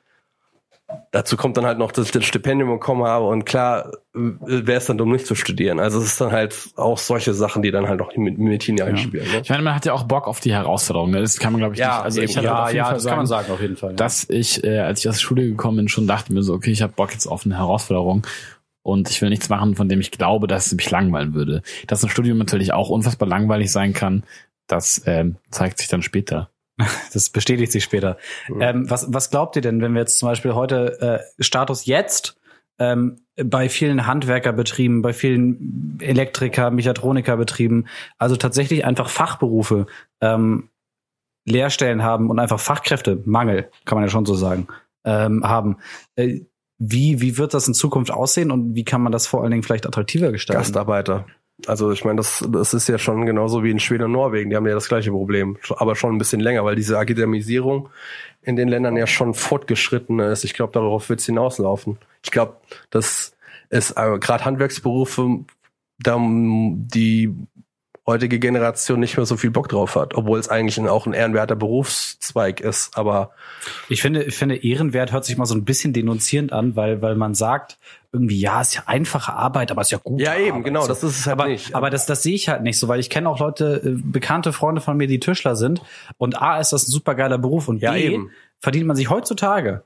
[1.12, 4.86] dazu kommt dann halt noch, dass ich das Stipendium bekommen habe und klar wäre es
[4.86, 5.80] dann dumm, nicht zu studieren.
[5.80, 9.32] Also es ist dann halt auch solche Sachen, die dann halt noch mit, mit hineinspielen.
[9.32, 9.40] Ne?
[9.44, 11.12] Ich meine, man hat ja auch Bock auf die Herausforderung.
[11.12, 11.22] Ne?
[11.22, 12.04] Das kann man, glaube ich, Ja, nicht.
[12.04, 13.92] Also ich hatte ja, auf jeden ja, Fall das kann man sagen, auf jeden Fall.
[13.92, 13.96] ja.
[13.96, 16.72] dass ich, äh, als ich aus der Schule gekommen bin, schon dachte mir so, okay,
[16.72, 18.26] ich habe Bock jetzt auf eine Herausforderung
[18.84, 21.62] und ich will nichts machen, von dem ich glaube, dass es mich langweilen würde.
[21.88, 24.24] Dass ein Studium natürlich auch unfassbar langweilig sein kann,
[24.68, 26.50] das ähm, zeigt sich dann später.
[27.14, 28.18] Das bestätigt sich später.
[28.48, 28.62] Mhm.
[28.62, 32.40] Ähm, was, was glaubt ihr denn, wenn wir jetzt zum Beispiel heute äh, Status jetzt
[32.80, 39.88] ähm, bei vielen Handwerkerbetrieben, bei vielen Elektriker, Mechatronikerbetrieben, also tatsächlich einfach Fachberufe,
[40.22, 40.70] ähm,
[41.46, 44.68] Lehrstellen haben und einfach Fachkräftemangel, kann man ja schon so sagen,
[45.04, 45.78] ähm, haben.
[46.16, 46.42] Äh,
[46.80, 49.64] wie, wie wird das in Zukunft aussehen und wie kann man das vor allen Dingen
[49.64, 50.62] vielleicht attraktiver gestalten?
[50.62, 51.26] Gastarbeiter.
[51.68, 54.50] Also ich meine, das, das ist ja schon genauso wie in Schweden und Norwegen.
[54.50, 57.90] Die haben ja das gleiche Problem, aber schon ein bisschen länger, weil diese Akademisierung
[58.42, 60.44] in den Ländern ja schon fortgeschritten ist.
[60.44, 61.98] Ich glaube, darauf wird es hinauslaufen.
[62.24, 62.58] Ich glaube,
[62.90, 63.36] das
[63.70, 65.46] ist äh, gerade Handwerksberufe,
[66.00, 67.34] da die
[68.06, 71.56] heutige Generation nicht mehr so viel Bock drauf hat, obwohl es eigentlich auch ein ehrenwerter
[71.56, 72.98] Berufszweig ist.
[72.98, 73.32] Aber
[73.88, 77.16] Ich finde, ich finde, Ehrenwert hört sich mal so ein bisschen denunzierend an, weil, weil
[77.16, 77.78] man sagt,
[78.12, 80.20] irgendwie, ja, ist ja einfache Arbeit, aber ist ja gut.
[80.20, 81.74] ja, eben, genau, das ist es halt aber, nicht.
[81.76, 84.52] aber das, das sehe ich halt nicht so, weil ich kenne auch Leute, äh, bekannte
[84.54, 85.82] Freunde von mir, die Tischler sind.
[86.18, 88.32] Und A ist das ein supergeiler Beruf und Ja, B eben.
[88.60, 89.84] verdient man sich heutzutage,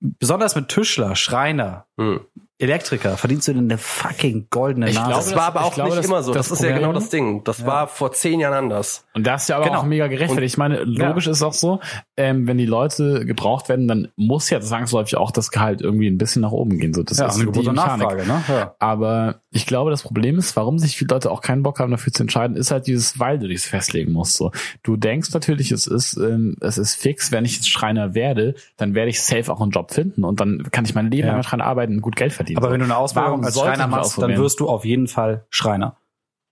[0.00, 2.20] besonders mit Tischler, Schreiner, Hm.
[2.58, 5.08] Elektriker, verdienst du denn eine fucking goldene Ich Nase.
[5.08, 6.32] glaube, Das war aber ich auch glaube, nicht das- immer so.
[6.32, 7.42] das Das, ist ja Problem- genau das Ding.
[7.44, 9.04] Das war vor zehn Jahren anders.
[9.14, 9.80] Und das ist ja aber Genau.
[9.80, 10.54] auch mega gerechtfertigt.
[10.54, 11.80] Ich meine, logisch ist auch so,
[12.16, 16.18] ähm, wenn die Leute gebraucht werden, dann muss ja zwangsläufig auch das Gehalt irgendwie ein
[16.18, 16.94] bisschen nach oben gehen.
[16.94, 18.02] So, das ja, ist Angebot die und Mechanik.
[18.06, 18.42] Nachfrage, ne?
[18.48, 18.74] Ja.
[18.78, 22.12] Aber ich glaube, das Problem ist, warum sich viele Leute auch keinen Bock haben, dafür
[22.12, 24.34] zu entscheiden, ist halt dieses, weil du dich festlegen musst.
[24.34, 24.52] So,
[24.84, 27.32] du denkst natürlich, es ist, ähm, es ist fix.
[27.32, 30.62] Wenn ich jetzt Schreiner werde, dann werde ich safe auch einen Job finden und dann
[30.70, 31.34] kann ich mein Leben Ja.
[31.34, 32.41] lang Schreiner arbeiten und gut Geld verdienen.
[32.56, 35.46] Aber wenn du eine Ausbildung als Schreiner ich machst, dann wirst du auf jeden Fall
[35.50, 35.96] Schreiner.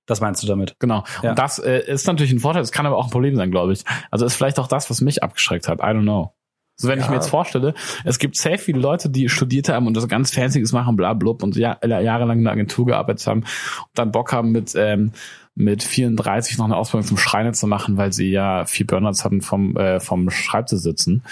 [0.06, 0.74] Das meinst du damit?
[0.80, 1.04] Genau.
[1.22, 1.30] Ja.
[1.30, 3.72] Und das äh, ist natürlich ein Vorteil, es kann aber auch ein Problem sein, glaube
[3.72, 3.84] ich.
[4.10, 5.78] Also ist vielleicht auch das, was mich abgeschreckt hat.
[5.78, 6.34] I don't know.
[6.76, 7.10] So, wenn ich Ja.
[7.10, 7.74] mir jetzt vorstelle,
[8.04, 11.42] es gibt sehr viele Leute, die studiert haben und das ganz Fancyes machen, bla blub
[11.42, 15.12] und ja, jahrelang in einer Agentur gearbeitet haben und dann Bock haben mit ähm,
[15.54, 19.42] mit 34 noch eine Ausbildung zum Schreiner zu machen, weil sie ja vier Burnouts hatten
[19.42, 21.22] vom äh, vom Schreibtisch sitzen.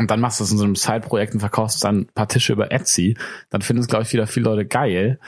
[0.00, 2.54] Und dann machst du es in so einem Side-Projekt und verkaufst dann ein paar Tische
[2.54, 3.18] über Etsy,
[3.50, 5.18] dann finden es, glaube ich, wieder viele Leute geil.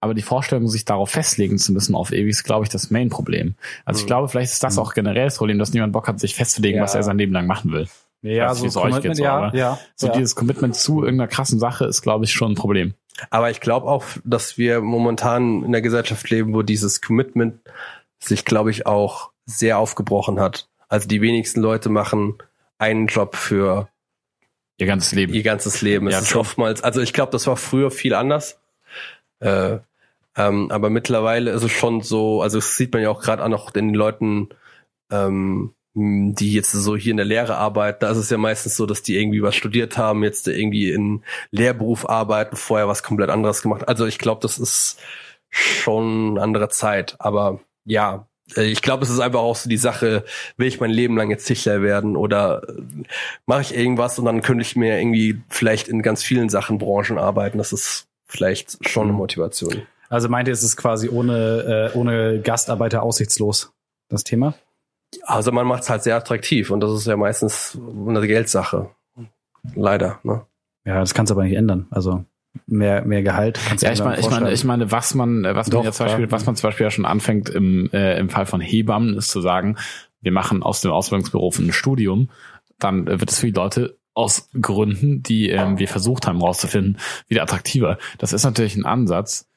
[0.00, 3.54] Aber die Vorstellung, sich darauf festlegen zu müssen auf ewig, ist, glaube ich, das Main-Problem.
[3.86, 4.08] Also ich Mhm.
[4.08, 6.84] glaube, vielleicht ist das auch generell das Problem, dass niemand Bock hat, sich festzulegen, Ja.
[6.84, 7.88] was er sein Leben lang machen will.
[8.20, 9.78] Ja, es euch Commitment, so, ja, ja.
[9.96, 10.12] So ja.
[10.12, 12.94] dieses Commitment zu irgendeiner krassen Sache ist, glaube ich, schon ein Problem.
[13.30, 17.60] Aber ich glaube auch, dass wir momentan in der Gesellschaft leben, wo dieses Commitment
[18.18, 20.68] sich, glaube ich, auch sehr aufgebrochen hat.
[20.88, 22.34] Also die wenigsten Leute machen
[22.78, 23.88] einen Job für
[24.78, 25.34] Ihr ganzes Leben.
[25.34, 26.06] ihr ganzes Leben.
[26.08, 26.40] Es Ja, ist true.
[26.40, 28.60] oftmals, also ich glaube, das war früher viel anders.
[29.40, 29.78] Äh,
[30.36, 33.48] ähm, aber mittlerweile ist es schon so, also das sieht man ja auch gerade auch
[33.48, 34.48] noch den Leuten,
[35.10, 38.86] ähm, die jetzt so hier in der Lehre arbeiten, da ist es ja meistens so,
[38.86, 43.62] dass die irgendwie was studiert haben, jetzt irgendwie in Lehrberuf arbeiten, vorher was komplett anderes
[43.62, 43.88] gemacht.
[43.88, 45.00] Also ich glaube, das ist
[45.50, 47.16] schon eine andere Zeit.
[47.18, 50.24] Aber ja, ich glaube, es ist einfach auch so die Sache,
[50.56, 52.72] will ich mein Leben lang jetzt Tischler werden oder äh,
[53.46, 57.18] mache ich irgendwas und dann könnte ich mir irgendwie vielleicht in ganz vielen Sachen, Branchen
[57.18, 57.58] arbeiten.
[57.58, 59.82] Das ist vielleicht schon eine Motivation.
[60.08, 63.72] Also meint ihr, es ist quasi ohne, äh, ohne Gastarbeiter aussichtslos,
[64.08, 64.54] das Thema?
[65.22, 68.90] Also man macht es halt sehr attraktiv und das ist ja meistens eine Geldsache.
[69.74, 70.20] Leider.
[70.22, 70.46] Ne?
[70.84, 71.86] Ja, das kannst du aber nicht ändern.
[71.90, 72.24] Also
[72.66, 73.58] mehr, mehr Gehalt.
[73.68, 75.92] Kannst Ja, ich meine, ich meine, ich meine, was man, äh, was man Doch, ja
[75.92, 79.16] zum Beispiel, was man zum Beispiel ja schon anfängt im, äh, im Fall von Hebammen,
[79.16, 79.76] ist zu sagen,
[80.20, 82.30] wir machen aus dem Ausbildungsberuf ein Studium,
[82.78, 87.42] dann wird es für die Leute aus Gründen, die ähm, wir versucht haben rauszufinden, wieder
[87.42, 87.98] attraktiver.
[88.18, 89.48] Das ist natürlich ein Ansatz,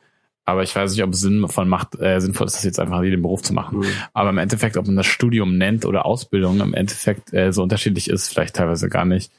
[0.45, 3.23] aber ich weiß nicht, ob es sinnvoll macht, äh, sinnvoll ist, das jetzt einfach jeden
[3.23, 3.79] Beruf zu machen.
[3.79, 3.85] Mhm.
[4.13, 8.09] Aber im Endeffekt, ob man das Studium nennt oder Ausbildung, im Endeffekt äh, so unterschiedlich
[8.09, 9.31] ist, vielleicht teilweise gar nicht.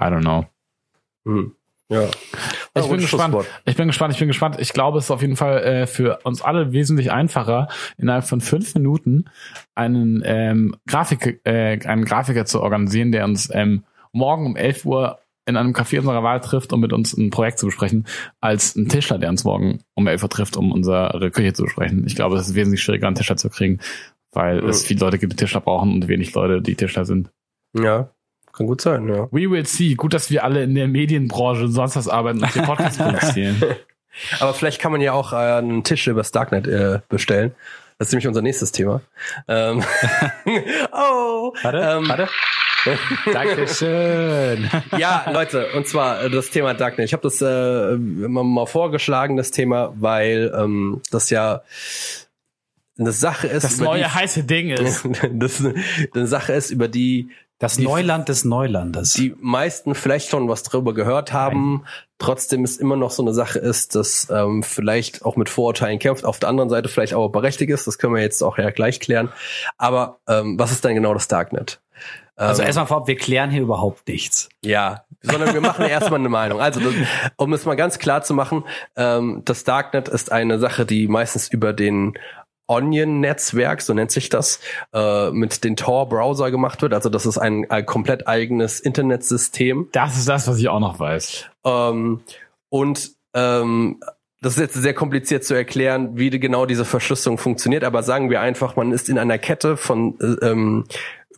[0.00, 0.46] I don't know.
[1.24, 1.54] Mhm.
[1.88, 2.08] Ja.
[2.84, 3.46] Ich bin gespannt.
[3.64, 4.56] Ich bin gespannt, ich bin gespannt.
[4.58, 8.40] Ich glaube, es ist auf jeden Fall äh, für uns alle wesentlich einfacher, innerhalb von
[8.40, 9.26] fünf Minuten
[9.74, 15.18] einen ähm, Grafik, äh, einen Grafiker zu organisieren, der uns ähm, morgen um 11 Uhr
[15.46, 18.06] in einem Café unserer Wahl trifft, um mit uns ein Projekt zu besprechen,
[18.40, 22.04] als ein Tischler, der uns morgen um 11 Uhr trifft, um unsere Küche zu besprechen.
[22.06, 23.80] Ich glaube, es ist wesentlich schwieriger, einen Tischler zu kriegen,
[24.32, 27.30] weil es viele Leute gibt, die Tischler brauchen und wenig Leute, die Tischler sind.
[27.72, 28.10] Ja,
[28.58, 29.28] kann gut sein, ja.
[29.30, 29.94] We will see.
[29.94, 33.62] Gut, dass wir alle in der Medienbranche und sonst was arbeiten und hier Podcasts produzieren.
[34.40, 37.54] Aber vielleicht kann man ja auch äh, einen Tisch übers Darknet äh, bestellen.
[37.98, 39.00] Das ist nämlich unser nächstes Thema.
[39.48, 39.82] Ähm,
[40.92, 42.28] oh, Warte, ähm, warte.
[43.32, 44.70] Dankeschön.
[44.96, 47.06] Ja, Leute, und zwar äh, das Thema Darknet.
[47.06, 51.62] Ich habe das äh, immer mal vorgeschlagen, das Thema, weil ähm, das ja
[52.98, 55.04] eine Sache ist, Das über neue heiße Ding ist.
[55.04, 55.62] die, das
[56.14, 59.14] eine Sache ist, über die Das Die- Neuland des Neulandes.
[59.14, 61.84] die meisten vielleicht schon was drüber gehört haben,
[62.18, 66.24] trotzdem es immer noch so eine Sache ist, dass ähm, vielleicht auch mit Vorurteilen kämpft,
[66.24, 69.00] auf der anderen Seite vielleicht auch berechtigt ist, das können wir jetzt auch ja gleich
[69.00, 69.30] klären.
[69.76, 71.80] Aber ähm, was ist denn genau das Darknet?
[72.36, 74.48] also Ähm, erstmal vorab, wir klären hier überhaupt nichts.
[74.64, 76.60] Ja, sondern wir machen erstmal eine Meinung.
[76.60, 76.94] Also, das,
[77.36, 78.62] um es mal ganz klar zu machen,
[78.94, 82.14] ähm, das Darknet ist eine Sache, die meistens über den
[82.68, 84.60] Onion-Netzwerk, so nennt sich das,
[84.92, 86.94] äh, mit den Tor-Browser gemacht wird.
[86.94, 89.88] Also das ist ein, ein komplett eigenes Internetsystem.
[89.92, 91.46] Das ist das, was ich auch noch weiß.
[91.64, 92.20] Ähm,
[92.68, 94.00] und ähm,
[94.40, 98.30] das ist jetzt sehr kompliziert zu erklären, wie die, genau diese Verschlüsselung funktioniert, aber sagen
[98.30, 100.84] wir einfach, man ist in einer Kette von äh, ähm,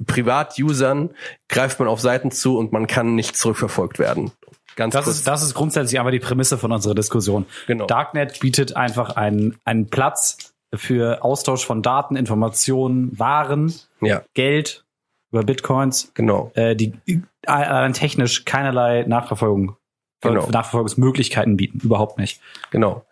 [0.07, 1.11] Privat-Usern,
[1.49, 4.33] greift man auf Seiten zu und man kann nicht zurückverfolgt werden.
[4.77, 5.17] Ganz Das kurz.
[5.17, 7.47] ist, das ist grundsätzlich aber die Prämisse von unserer Diskussion.
[7.67, 7.87] Genau.
[7.87, 14.85] Darknet bietet einfach einen, einen Platz für Austausch von Daten, Informationen, Waren, ja, Geld
[15.33, 16.51] über Bitcoins, genau.
[16.55, 19.77] äh, die äh, allein technisch keinerlei Nachverfolgung,
[20.23, 20.49] Genau.
[20.51, 21.81] Nachverfolgungsmöglichkeiten bieten.
[21.81, 22.43] Überhaupt nicht.
[22.71, 23.07] Genau.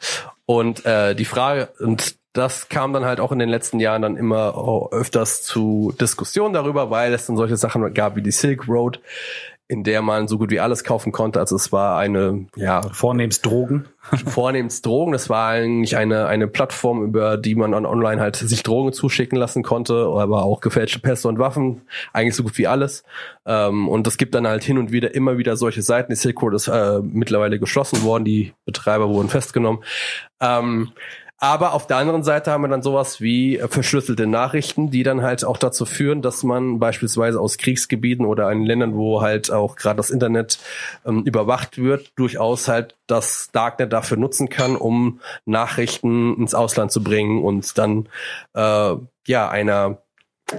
[0.45, 4.17] Und äh, die Frage, und das kam dann halt auch in den letzten Jahren dann
[4.17, 9.01] immer öfters zu Diskussionen darüber, weil es dann solche Sachen gab wie die Silk Road,
[9.71, 11.39] in der man so gut wie alles kaufen konnte.
[11.41, 13.87] Also es war eine, ja, Vornehmst Drogen.
[14.27, 15.13] vornehmst Drogen.
[15.13, 19.37] Das war eigentlich eine, eine Plattform, über die man dann online halt sich Drogen zuschicken
[19.37, 21.83] lassen konnte, aber auch gefälschte Pässe und Waffen.
[22.15, 23.05] Eigentlich so gut wie alles.
[23.45, 26.13] Ähm, und es gibt dann halt hin und wieder immer wieder solche Seiten.
[26.13, 28.25] Die Silk Road ist äh, mittlerweile geschlossen worden.
[28.25, 29.85] Die Betreiber wurden festgenommen.
[30.41, 30.93] Ähm,
[31.41, 35.23] Aber auf der anderen Seite haben wir dann sowas wie äh, verschlüsselte Nachrichten, die dann
[35.23, 39.77] halt auch dazu führen, dass man beispielsweise aus Kriegsgebieten oder in Ländern, wo halt auch
[39.77, 40.59] gerade das Internet
[41.07, 47.05] ähm, überwacht wird, durchaus halt das Darknet dafür nutzen kann, um Nachrichten ins Ausland zu
[47.05, 48.09] bringen und dann
[48.55, 49.99] äh, ja einer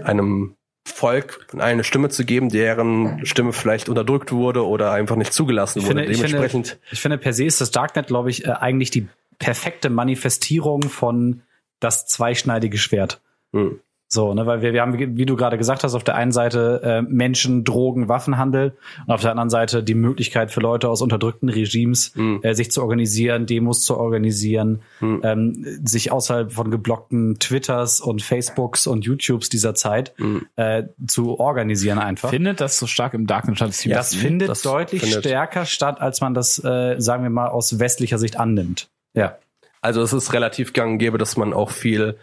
[0.03, 0.55] einem
[0.85, 5.85] Volk eine Stimme zu geben, deren Stimme vielleicht unterdrückt wurde oder einfach nicht zugelassen Ich
[5.85, 5.99] wurde.
[5.99, 8.91] finde, ich, Dementsprechend finde, ich finde, per se ist das Darknet, glaube ich, äh, eigentlich
[8.91, 9.07] die
[9.39, 11.41] perfekte Manifestierung von
[11.79, 13.21] das zweischneidige Schwert.
[13.53, 13.79] Hm.
[14.11, 16.81] So, ne, weil wir, wir haben, wie du gerade gesagt hast, auf der einen Seite
[16.83, 18.75] äh, Menschen, Drogen, Waffenhandel
[19.05, 22.39] und auf der anderen Seite die Möglichkeit für Leute aus unterdrückten Regimes, Hm.
[22.41, 25.21] äh, sich zu organisieren, Demos zu organisieren, Hm.
[25.23, 30.47] ähm, sich außerhalb von geblockten Twitters und Facebooks und YouTubes dieser Zeit Hm.
[30.55, 32.31] äh, zu organisieren einfach.
[32.31, 33.85] Findet das so stark im Darknet statt?
[33.85, 37.49] Ja, das findet das deutlich findet- stärker statt, als man das, äh, sagen wir mal,
[37.49, 38.89] aus westlicher Sicht annimmt.
[39.19, 39.37] Ja.
[39.81, 42.17] Also es ist relativ gang und gäbe, dass man auch viel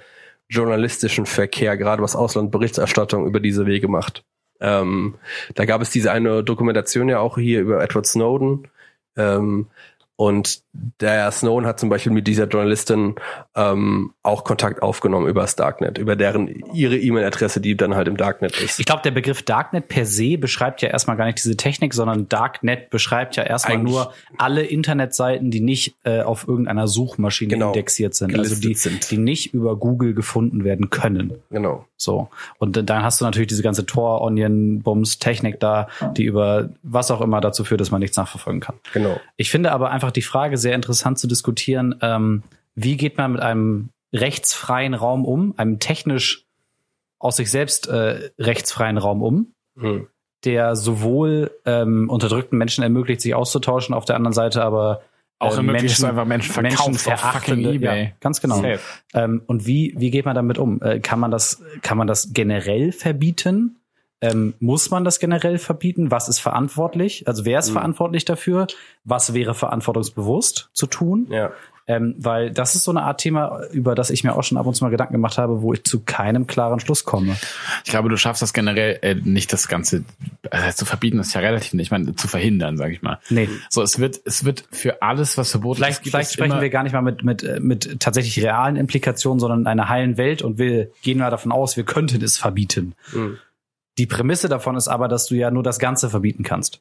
[0.48, 4.24] journalistischen Verkehr, gerade was Auslandberichterstattung über diese Wege macht.
[4.60, 5.16] Ähm,
[5.54, 8.68] da gab es diese eine Dokumentation ja auch hier über Edward Snowden.
[9.16, 9.66] Ähm,
[10.16, 10.62] und
[11.00, 13.14] der Snowden hat zum Beispiel mit dieser Journalistin
[13.54, 18.16] ähm, auch Kontakt aufgenommen über das Darknet, über deren ihre E-Mail-Adresse, die dann halt im
[18.16, 18.78] Darknet ist.
[18.80, 22.28] Ich glaube, der Begriff Darknet per se beschreibt ja erstmal gar nicht diese Technik, sondern
[22.28, 27.68] Darknet beschreibt ja erstmal Eigentlich- nur alle Internetseiten, die nicht äh, auf irgendeiner Suchmaschine Genau.
[27.68, 28.38] indexiert sind.
[28.38, 29.10] Also die, sind.
[29.10, 31.34] die nicht über Google gefunden werden können.
[31.50, 31.84] Genau.
[31.96, 32.28] So.
[32.58, 37.10] Und dann hast du natürlich diese ganze Tor, Onion, Bums, Technik da, die über was
[37.10, 38.76] auch immer dazu führt, dass man nichts nachverfolgen kann.
[38.92, 39.18] Genau.
[39.36, 42.42] Ich finde aber einfach die Frage sehr interessant zu diskutieren, ähm,
[42.74, 46.44] wie geht man mit einem rechtsfreien Raum um, einem technisch
[47.20, 50.08] aus sich selbst äh, rechtsfreien Raum um, Hm.
[50.44, 55.02] der sowohl ähm, unterdrückten Menschen ermöglicht, sich auszutauschen, auf der anderen Seite aber
[55.38, 58.04] Auch äh, Menschen, einfach Menschen verkaufst auf fucking eBay.
[58.04, 58.64] Ja, ganz genau.
[59.14, 60.82] Ähm, und wie, wie geht man damit um?
[60.82, 63.78] Äh, kann man das, kann man das generell verbieten?
[64.32, 66.10] Ähm, muss man das generell verbieten?
[66.10, 67.26] Was ist verantwortlich?
[67.28, 67.74] Also wer ist Mhm.
[67.74, 68.66] verantwortlich dafür?
[69.04, 71.26] Was wäre verantwortungsbewusst zu tun?
[71.30, 71.52] Ja.
[71.88, 74.66] Ähm, weil das ist so eine Art Thema, über das ich mir auch schon ab
[74.66, 77.36] und zu mal Gedanken gemacht habe, wo ich zu keinem klaren Schluss komme.
[77.84, 80.02] Ich glaube, du schaffst das generell äh, nicht das Ganze
[80.50, 83.20] äh, zu verbieten, ist ja relativ nicht, ich meine, zu verhindern, sage ich mal.
[83.30, 83.48] Nee.
[83.70, 86.70] So, es wird, es wird für alles, was verboten Vielleicht, ist, gibt vielleicht sprechen wir
[86.70, 90.42] gar nicht mal mit, mit, äh, mit tatsächlich realen Implikationen, sondern in einer heilen Welt
[90.42, 92.96] und wir gehen mal davon aus, wir könnten es verbieten.
[93.12, 93.38] Hm.
[93.98, 96.80] Die Prämisse davon ist aber, dass du ja nur das Ganze verbieten kannst.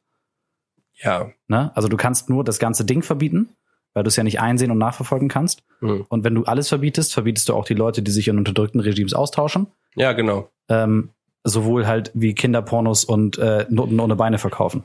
[1.02, 1.32] Ja.
[1.48, 1.72] Ne?
[1.76, 3.50] Also du kannst nur das ganze Ding verbieten,
[3.94, 5.64] weil du es ja nicht einsehen und nachverfolgen kannst.
[5.80, 6.06] Hm.
[6.10, 9.14] Und wenn du alles verbietest, verbietest du auch die Leute, die sich in unterdrückten Regimes
[9.14, 9.68] austauschen.
[9.96, 10.50] Ja, genau.
[10.68, 11.10] Ähm,
[11.44, 14.84] sowohl halt wie Kinderpornos und äh, Noten ohne Beine verkaufen.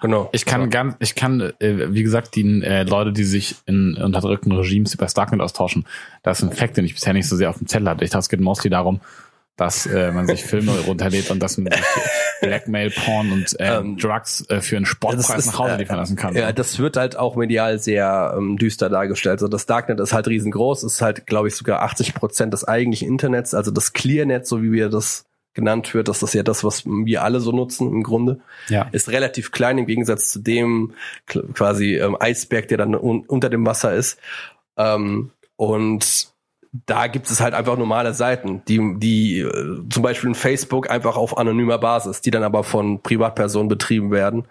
[0.00, 0.28] Genau.
[0.32, 4.50] Ich kann ganz, ich kann, äh, wie gesagt, die äh, Leute, die sich in unterdrückten
[4.52, 5.86] Regimes über Darknet austauschen,
[6.22, 8.04] das ist ein Fakt, den ich bisher nicht so sehr auf dem Zettel hatte.
[8.04, 9.00] Ich dachte, es geht mostly darum,
[9.56, 11.72] dass äh, man sich Filme runterlädt und dass man
[12.40, 16.16] Blackmail, Porn und äh, Ähm, Drugs äh, für einen Sportpreis nach Hause äh, liefern lassen
[16.16, 16.34] kann.
[16.34, 19.34] Ja, das wird halt auch medial sehr ähm, düster dargestellt.
[19.34, 23.08] Also das Darknet ist halt riesengroß, ist halt, glaube ich, sogar 80 Prozent des eigentlichen
[23.08, 26.86] Internets, also das Clearnet, so wie wir das genannt wird, das ist ja das, was
[26.86, 28.38] wir alle so nutzen im Grunde,
[28.68, 28.86] Ja.
[28.92, 30.94] ist relativ klein im Gegensatz zu dem
[31.26, 34.18] quasi ähm, Eisberg, der dann un unter dem Wasser ist.
[34.78, 36.28] Ähm, und
[36.72, 41.16] da gibt es halt einfach normale Seiten, die, die äh, zum Beispiel in Facebook einfach
[41.16, 44.46] auf anonymer Basis, die dann aber von Privatpersonen betrieben werden.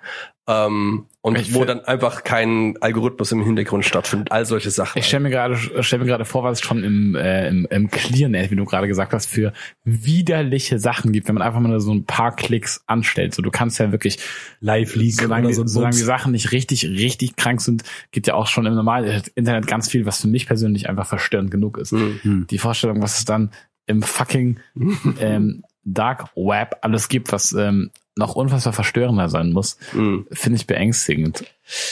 [0.48, 4.98] Ähm, und Ich wo dann einfach kein Algorithmus im Hintergrund stattfindet, all solche Sachen.
[4.98, 7.92] Ich stelle mir gerade stell mir gerade vor, was es schon im, äh, im, im
[7.92, 9.52] Clearnet, wie du gerade gesagt hast, für
[9.84, 13.36] widerliche Sachen gibt, wenn man einfach mal so ein paar Klicks anstellt.
[13.36, 14.20] So, du kannst ja wirklich
[14.62, 16.04] Live Leak solange, oder die, so ein solange die.
[16.04, 20.06] Sachen nicht richtig, richtig krank sind, gibt ja auch schon im normalen Internet ganz viel,
[20.06, 21.92] was für mich persönlich einfach verstörend genug ist.
[21.92, 22.48] Hm.
[22.50, 23.52] Die Vorstellung, was es dann
[23.88, 24.60] im fucking
[25.20, 30.28] ähm, Dark Web alles gibt, was ähm, noch unfassbar verstörender sein muss, Hm.
[30.32, 31.44] finde ich beängstigend.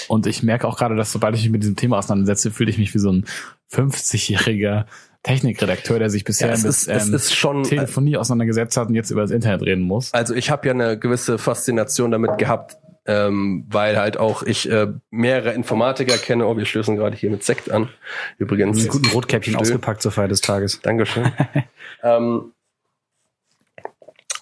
[0.08, 2.78] Und ich merke auch gerade, dass sobald ich mich mit diesem Thema auseinandersetze, fühle ich
[2.78, 3.26] mich wie so ein
[3.72, 4.86] 50-jähriger
[5.24, 8.88] Technikredakteur, der sich bisher Ja, es mit ist, es ähm, ist schon, Telefonie auseinandergesetzt hat
[8.90, 10.14] und jetzt über das Internet reden muss.
[10.14, 14.88] Also ich habe ja eine gewisse Faszination damit gehabt, ähm, weil halt auch ich äh,
[15.12, 16.46] mehrere Informatiker kenne.
[16.48, 17.90] Oh, wir stößen gerade hier mit Sekt an.
[18.38, 18.80] Übrigens.
[18.80, 19.62] Einen guten Rotkäppchen Still.
[19.62, 20.82] ausgepackt zur Feier des Tages.
[20.82, 21.32] Dankeschön.
[22.04, 22.52] ähm,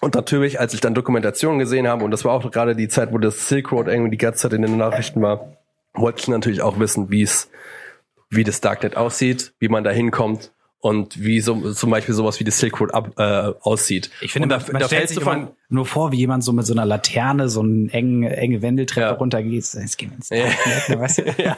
[0.00, 3.12] und natürlich, als ich dann Dokumentationen gesehen habe, und das war auch gerade die Zeit,
[3.12, 5.56] wo das Silk Road irgendwie die ganze Zeit in den Nachrichten war,
[5.94, 7.50] wollte ich natürlich auch wissen, wie es,
[8.28, 10.52] wie das Darknet aussieht, wie man da hinkommt
[10.86, 14.08] und wie so zum Beispiel sowas wie die Silk Road ab, äh, aussieht.
[14.20, 16.72] Ich finde, und man, man stellt sich immer nur vor, wie jemand so mit so
[16.74, 19.12] einer Laterne so eine enge, enge Wendeltreppe Ja.
[19.14, 19.64] runtergeht.
[19.74, 20.46] Jetzt gehen wir ins Ja.
[20.88, 21.22] Ne, weißt du?
[21.42, 21.56] ja.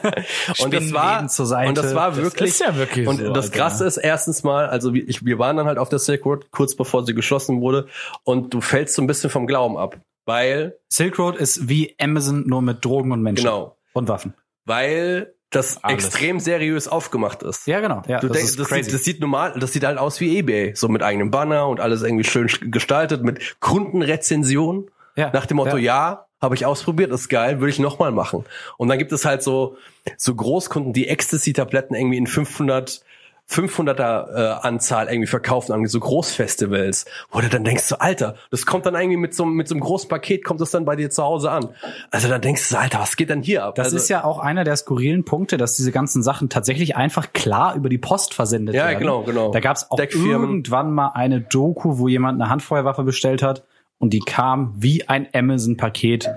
[0.63, 1.19] und das war
[1.67, 4.65] und das war Das wirklich ist ja wirklich und so, das krasse ist erstens mal
[4.67, 7.61] also wir, ich, wir waren dann halt auf der Silk Road kurz bevor sie geschlossen
[7.61, 7.87] wurde
[8.23, 12.45] und du fällst so ein bisschen vom Glauben ab weil Silk Road ist wie Amazon
[12.47, 13.45] nur mit Drogen und Menschen.
[13.45, 14.33] genau Und Waffen.
[14.65, 16.05] weil das Alles.
[16.05, 18.03] extrem seriös aufgemacht ist Ja, genau.
[18.07, 18.83] Ja, Du das denkst, ist das, crazy.
[18.83, 21.79] sieht, das sieht normal, das sieht halt aus wie eBay, so mit eigenem Banner und
[21.79, 24.89] alles irgendwie schön gestaltet, mit Kundenrezension.
[25.15, 25.31] ja.
[25.33, 26.11] Nach dem Motto, ja.
[26.11, 28.45] ja, habe ich ausprobiert, ist geil, würde ich nochmal machen.
[28.77, 29.77] Und dann gibt es halt so,
[30.17, 33.01] so Großkunden, die Ecstasy-Tabletten irgendwie in 500,
[33.49, 38.65] 500er äh, Anzahl irgendwie verkaufen an so Großfestivals, wo du dann denkst so, Alter, das
[38.67, 41.09] kommt dann irgendwie mit so, mit so einem großen Paket, kommt das dann bei dir
[41.09, 41.69] zu Hause an.
[42.11, 43.75] Also dann denkst du, so, Alter, was geht denn hier ab?
[43.75, 47.33] Das also, ist ja auch einer der skurrilen Punkte, dass diese ganzen Sachen tatsächlich einfach
[47.33, 48.99] klar über die Post versendet Ja, werden.
[48.99, 49.51] genau, genau.
[49.51, 53.63] Da gab es auch irgendwann mal eine Doku, wo jemand eine Handfeuerwaffe bestellt hat
[53.97, 56.29] und die kam wie ein Amazon-Paket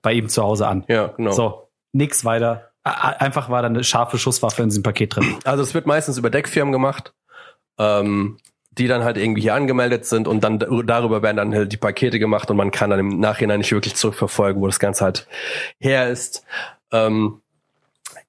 [0.00, 0.84] bei ihm zu Hause an.
[0.86, 1.32] Ja, genau.
[1.32, 2.69] So, nix weiter.
[2.82, 5.36] Einfach war da eine scharfe Schusswaffe in diesem Paket drin.
[5.44, 7.12] Also es wird meistens über Deckfirmen gemacht,
[7.78, 8.38] ähm,
[8.72, 11.76] die dann halt irgendwie hier angemeldet sind und dann dar- darüber werden dann halt die
[11.76, 15.26] Pakete gemacht und man kann dann im Nachhinein nicht wirklich zurückverfolgen, wo das Ganze halt
[15.78, 16.44] her ist.
[16.90, 17.42] Ähm,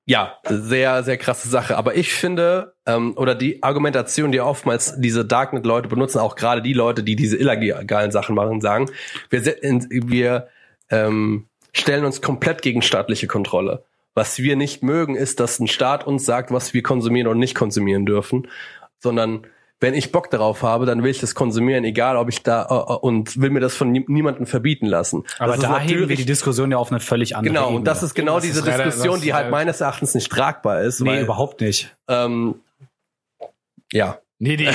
[0.05, 1.77] ja, sehr, sehr krasse Sache.
[1.77, 6.73] Aber ich finde, ähm, oder die Argumentation, die oftmals diese Darknet-Leute benutzen, auch gerade die
[6.73, 8.89] Leute, die diese illegalen Sachen machen, sagen,
[9.29, 10.47] wir, wir
[10.89, 13.85] ähm, stellen uns komplett gegen staatliche Kontrolle.
[14.13, 17.55] Was wir nicht mögen, ist, dass ein Staat uns sagt, was wir konsumieren und nicht
[17.55, 18.47] konsumieren dürfen,
[18.99, 19.47] sondern
[19.81, 22.93] wenn ich Bock darauf habe, dann will ich das konsumieren, egal ob ich da äh,
[22.93, 25.23] äh, und will mir das von nie, niemandem verbieten lassen.
[25.39, 27.79] Aber das da heben wir die Diskussion ja auf eine völlig andere Genau, Ebene.
[27.79, 31.01] und das ist genau Das diese ist Diskussion, die halt meines Erachtens nicht tragbar ist.
[31.01, 31.95] Nee, weil, überhaupt nicht.
[32.07, 32.55] Ähm,
[33.91, 34.19] ja.
[34.43, 34.69] Nee, die, die,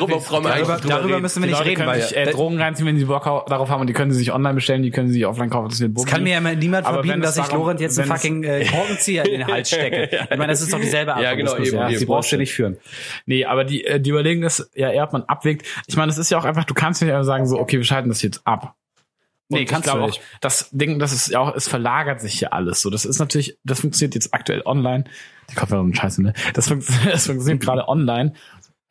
[0.00, 2.30] Worauf brauchen wir eigentlich Darüber, darüber müssen wir die nicht Leute reden, weil sich äh,
[2.30, 4.82] Drogen reinziehen, wenn sie Bock au- darauf haben und die können sie sich online bestellen,
[4.82, 5.70] die können sie sich offline kaufen.
[5.70, 8.44] Das ist Es kann mir ja niemand Aber verbieten, dass ich Lorenz jetzt einen fucking
[8.44, 10.10] äh, Korkenzieher in den Hals stecke.
[10.30, 12.06] Ich meine, das ist doch dieselbe Art Ja, genau, eben, Die eben.
[12.06, 12.76] brauchst du nicht führen.
[13.24, 15.66] Nee, aber die, äh, die überlegen das ja eher, ob man abwägt.
[15.86, 17.84] Ich meine, es ist ja auch einfach, du kannst nicht einfach sagen, so, okay, wir
[17.84, 18.74] schalten das jetzt ab.
[19.48, 20.20] Und Nee, ich kannst glaube du auch, nicht.
[20.42, 22.82] das Ding, das ist ja auch, es verlagert sich ja alles.
[22.82, 25.04] So, das ist natürlich, das funktioniert jetzt aktuell online.
[25.50, 26.32] Die Kopfhörer sind scheiße, ne?
[26.54, 28.34] Das funktioniert, das funktioniert gerade online.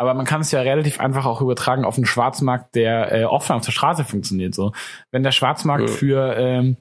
[0.01, 3.57] Aber man kann es ja relativ einfach auch übertragen auf einen Schwarzmarkt, der äh, offline
[3.59, 4.55] auf der Straße funktioniert.
[4.55, 4.71] So,
[5.11, 5.95] wenn der Schwarzmarkt Ja.
[5.95, 6.77] für ähm,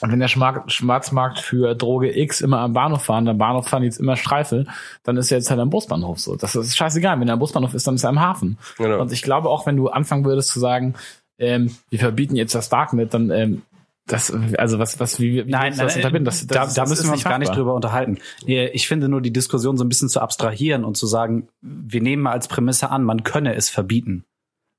[0.00, 4.16] wenn der Schwarzmarkt für Droge X immer am Bahnhof fahren, am Bahnhof fahren jetzt immer
[4.16, 4.64] Streife,
[5.02, 6.34] dann ist er jetzt halt am Busbahnhof so.
[6.34, 7.20] Das ist scheißegal.
[7.20, 8.56] Wenn er am Busbahnhof ist, dann ist er am Hafen.
[8.78, 9.02] Genau.
[9.02, 10.94] Und ich glaube auch, wenn du anfangen würdest zu sagen,
[11.38, 13.62] ähm, wir verbieten jetzt das Darknet, dann ähm,
[14.06, 16.24] das, also was, was, wie, wie Nein, du das nein, unterbinden?
[16.26, 18.18] Das, da, das, da das müssen wir uns gar nicht drüber unterhalten.
[18.46, 22.22] Ich finde nur die Diskussion so ein bisschen zu abstrahieren und zu sagen, wir nehmen
[22.22, 24.24] mal als Prämisse an, man könne es verbieten.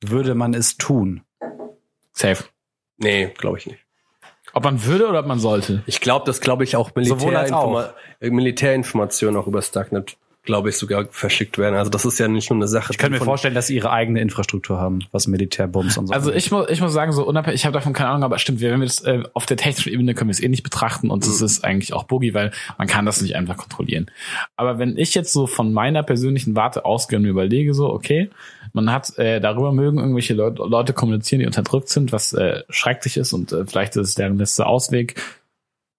[0.02, 1.22] Würde man es tun?
[2.14, 2.44] Safe.
[2.98, 3.80] Nee, glaube ich nicht.
[4.54, 5.84] Ob man würde oder ob man sollte.
[5.86, 6.96] Ich glaube, dass, glaube ich, auch auch.
[6.96, 11.76] Militärinforma äh, Militärinformationen auch über Darknet, glaube ich, sogar verschickt werden.
[11.76, 12.92] Also das ist ja nicht nur eine Sache.
[12.92, 16.14] Ich könnte mir von- vorstellen, dass sie ihre eigene Infrastruktur haben, was Militärbums und so.
[16.14, 18.62] Also ich muss, ich muss sagen, so unabhängig, ich habe davon keine Ahnung, aber stimmt,
[18.62, 21.26] wenn wir das äh, auf der technischen Ebene können wir es eh nicht betrachten und
[21.26, 24.10] es ist eigentlich auch Boogie, weil man kann das nicht einfach kontrollieren.
[24.56, 28.30] Aber wenn ich jetzt so von meiner persönlichen Warte ausgehe und mir überlege, so, okay,
[28.74, 33.18] man hat, äh, darüber mögen irgendwelche Leute, Leute kommunizieren, die unterdrückt sind, was äh, schrecklich
[33.18, 35.16] ist und äh, vielleicht ist es deren letzter Ausweg.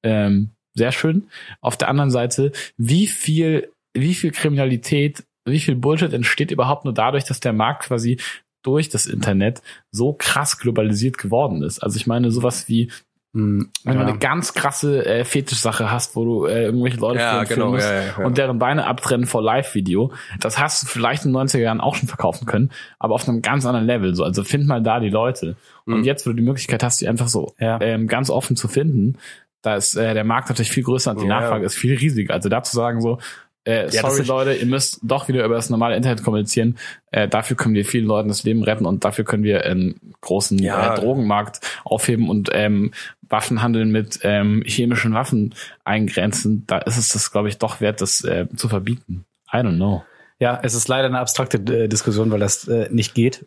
[0.02, 1.28] Ähm, sehr schön.
[1.62, 6.94] Auf der anderen Seite, wie viel, wie viel Kriminalität, wie viel Bullshit entsteht überhaupt nur
[6.94, 8.18] dadurch, dass der Markt quasi
[8.62, 11.78] durch das Internet so krass globalisiert geworden ist.
[11.80, 12.90] Also ich meine, sowas wie,
[13.34, 14.02] Hm, wenn ja.
[14.04, 17.84] du eine ganz krasse äh, Fetischsache hast, wo du äh, irgendwelche Leute Ja, genau, musst
[17.86, 21.58] ja, ja, und deren Beine abtrennen vor Live-Video, das hast du vielleicht in den 90er
[21.58, 24.14] Jahren auch schon verkaufen können, aber auf einem ganz anderen Level.
[24.14, 25.56] So, also find mal da die Leute.
[25.84, 26.04] Und Mhm.
[26.04, 27.78] jetzt, wo du die Möglichkeit hast, die einfach so Ja.
[27.82, 29.18] ähm, ganz offen zu finden,
[29.60, 31.26] da ist äh, der Markt natürlich viel größer und die.
[31.26, 32.32] Nachfrage ist viel riesiger.
[32.32, 33.18] Also da zu sagen so,
[33.66, 36.78] äh, Ja, sorry Leute, ihr müsst doch wieder über das normale Internet kommunizieren.
[37.10, 40.58] Äh, dafür können wir vielen Leuten das Leben retten und dafür können wir einen großen
[40.58, 40.94] Ja.
[40.94, 42.92] äh, Drogenmarkt aufheben und ähm,
[43.28, 45.54] Waffenhandel mit ähm, chemischen Waffen
[45.84, 46.64] eingrenzen.
[46.66, 49.24] Da ist es das, glaube ich, doch wert, das äh, zu verbieten.
[49.52, 50.02] I don't know.
[50.38, 53.46] ja, es ist leider eine abstrakte äh, Diskussion, weil das äh, nicht geht.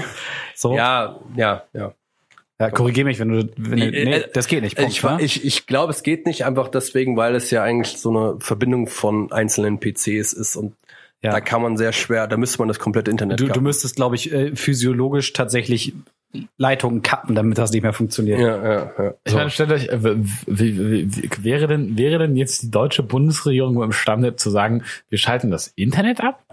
[0.54, 0.74] so.
[0.76, 1.92] Ja, ja, ja.
[2.60, 4.76] Ja, korrigier mich, wenn du, wenn du nee, äh, das geht nicht.
[4.76, 5.18] Punkt, Ich, ne?
[5.20, 8.88] ich, ich glaube, es geht nicht einfach deswegen, weil es ja eigentlich so eine Verbindung
[8.88, 10.74] von einzelnen PCs ist und
[11.22, 11.30] Ja.
[11.32, 14.16] da kann man sehr schwer, da müsste man das komplette Internet Du, du müsstest, glaube
[14.16, 15.92] ich, äh, physiologisch tatsächlich
[16.58, 18.38] Leitungen kappen, damit das nicht mehr funktioniert.
[18.40, 19.14] ja, ja, ja.
[19.24, 23.02] Ich meine, stellt euch, äh, w- wie, wie, wäre denn, wäre denn jetzt die deutsche
[23.02, 26.44] Bundesregierung imstande zu sagen, wir schalten das Internet ab?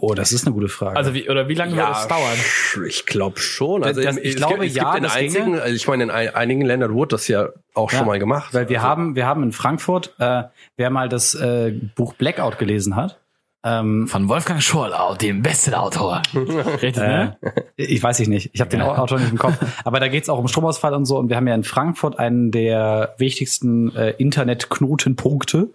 [0.00, 0.96] Oh, das ist eine gute Frage.
[0.96, 2.86] Also wie, oder wie lange wird es dauern?
[2.86, 3.82] Ich glaube schon.
[3.82, 5.62] Also Das- ich es glaube, gibt, es ja, gibt in das einzigen, ginge.
[5.62, 8.54] also ich meine, in ein, einigen Ländern wurde das ja auch Ja, schon mal gemacht.
[8.54, 10.44] Weil wir also, haben, wir haben in Frankfurt, äh,
[10.76, 13.18] wer mal das äh, Buch Blackout gelesen hat,
[13.64, 16.22] ähm, Von Wolfgang Schorlau, dem besten Autor.
[16.34, 17.36] Richtig, ne?
[17.42, 18.96] äh, ich weiß ich nicht, ich habe den Ja.
[18.98, 21.46] Autor nicht im Kopf, aber da geht's auch um Stromausfall und so und wir haben
[21.46, 25.70] ja in Frankfurt einen der wichtigsten äh, Internetknotenpunkte,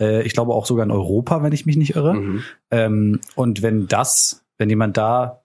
[0.00, 2.14] äh, ich glaube auch sogar in Europa, wenn ich mich nicht irre.
[2.14, 2.42] Mhm.
[2.70, 5.42] Ähm, und wenn das, wenn jemand da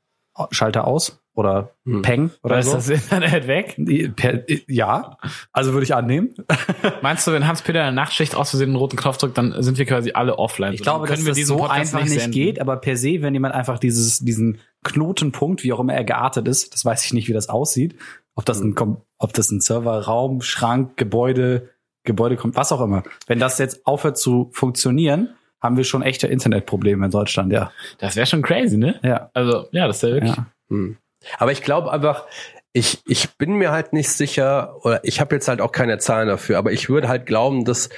[0.51, 2.01] Schalter aus oder Mhm.
[2.01, 3.79] Peng oder ist so, das Internet weg?
[4.17, 5.17] Per, ja,
[5.53, 6.33] also würde ich annehmen.
[7.01, 9.77] Meinst du, wenn Hans-Peter in der Nachtschicht aus Versehen einen roten Knopf drückt, dann sind
[9.77, 10.73] wir quasi alle offline?
[10.73, 12.31] Ich glaube, dass das so einfach nicht, senden.
[12.31, 16.47] geht, aber per se, wenn jemand einfach dieses, diesen Knotenpunkt, wie auch immer er geartet
[16.47, 17.95] ist, das weiß ich nicht, wie das aussieht,
[18.35, 21.69] ob das ein, Kom- ob das ein Server, Raum, Schrank, Gebäude,
[22.03, 23.03] Gebäude kommt, was auch immer.
[23.27, 25.29] Wenn das jetzt aufhört zu funktionieren,
[25.61, 27.71] haben wir schon echte Internetprobleme in Deutschland, ja.
[27.99, 28.99] Das wäre schon crazy, ne?
[29.03, 29.29] Ja.
[29.33, 30.35] Also, ja, das wäre wirklich.
[30.35, 30.45] ja.
[30.69, 30.97] Hm.
[31.37, 32.25] Aber ich glaube einfach,
[32.73, 36.27] ich, ich bin mir halt nicht sicher, oder ich habe jetzt halt auch keine Zahlen
[36.27, 37.89] dafür, aber ich würde halt glauben, dass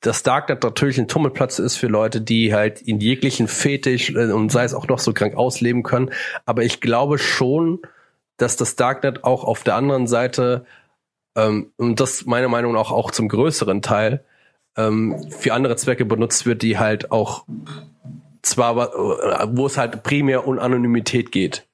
[0.00, 4.52] das Darknet natürlich ein Tummelplatz ist für Leute, die halt in jeglichen Fetisch äh, und
[4.52, 6.10] sei es auch noch so krank ausleben können.
[6.44, 7.80] Aber ich glaube schon,
[8.36, 10.66] dass das Darknet auch auf der anderen Seite,
[11.34, 14.24] ähm, und das meiner Meinung nach auch zum größeren Teil,
[14.76, 17.44] ähm, für andere Zwecke benutzt wird, die halt auch
[18.42, 21.66] zwar, wa- wo es halt primär um Anonymität geht.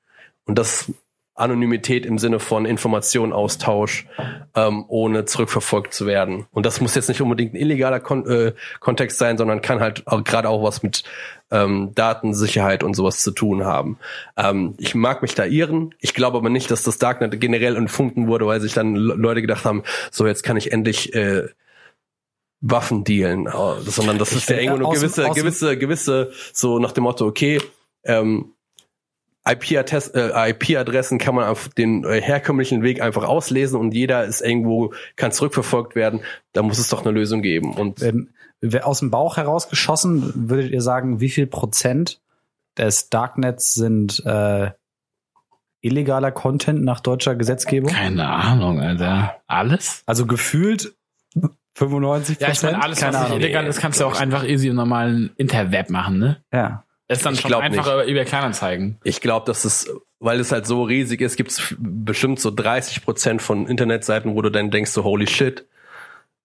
[0.44, 0.92] Und das
[1.34, 4.06] Anonymität im Sinne von Informationenaustausch,
[4.54, 6.46] ähm, ohne zurückverfolgt zu werden.
[6.50, 10.06] Und das muss jetzt nicht unbedingt ein illegaler Kon äh, Kontext sein, sondern kann halt
[10.06, 11.04] auch, gerade auch was mit
[11.50, 13.98] ähm, Datensicherheit und sowas zu tun haben.
[14.36, 15.94] Ähm, ich mag mich da irren.
[16.00, 19.40] Ich glaube aber nicht, dass das Darknet generell entfunden wurde, weil sich dann Le- Leute
[19.40, 21.48] gedacht haben, so jetzt kann ich endlich äh,
[22.60, 26.92] Waffen dealen, äh, sondern das ist ja irgendwo eine dem- gewisse, gewisse, gewisse, so nach
[26.92, 27.58] dem Motto, okay,
[28.04, 28.61] ähm, äh,
[29.46, 35.32] IP-Adressen kann man auf den äh, herkömmlichen Weg einfach auslesen und jeder ist irgendwo, kann
[35.32, 36.20] zurückverfolgt werden.
[36.52, 37.74] Da muss es doch eine Lösung geben.
[37.74, 38.28] Und Ähm,
[38.60, 42.20] wer- aus dem Bauch herausgeschossen, würdet ihr sagen, wie viel Prozent
[42.78, 44.70] des Darknets sind äh,
[45.80, 47.90] illegaler Content nach deutscher Gesetzgebung?
[47.92, 49.36] Keine Ahnung, Alter.
[49.48, 50.02] Alles?
[50.06, 50.94] Also gefühlt
[51.76, 53.38] 95% Ja, ich meine, alles, Keine was Ahnung.
[53.40, 56.42] illegal ist, kannst du auch einfach easy im normalen Interweb machen, ne?
[56.52, 56.84] Ja.
[57.12, 58.98] Ist dann Ich schon einfacher über Kleinanzeigen.
[59.04, 63.04] ich glaube, dass es, weil es halt so riesig ist, gibt es bestimmt so 30
[63.04, 65.66] Prozent von Internetseiten, wo du dann denkst, so holy shit.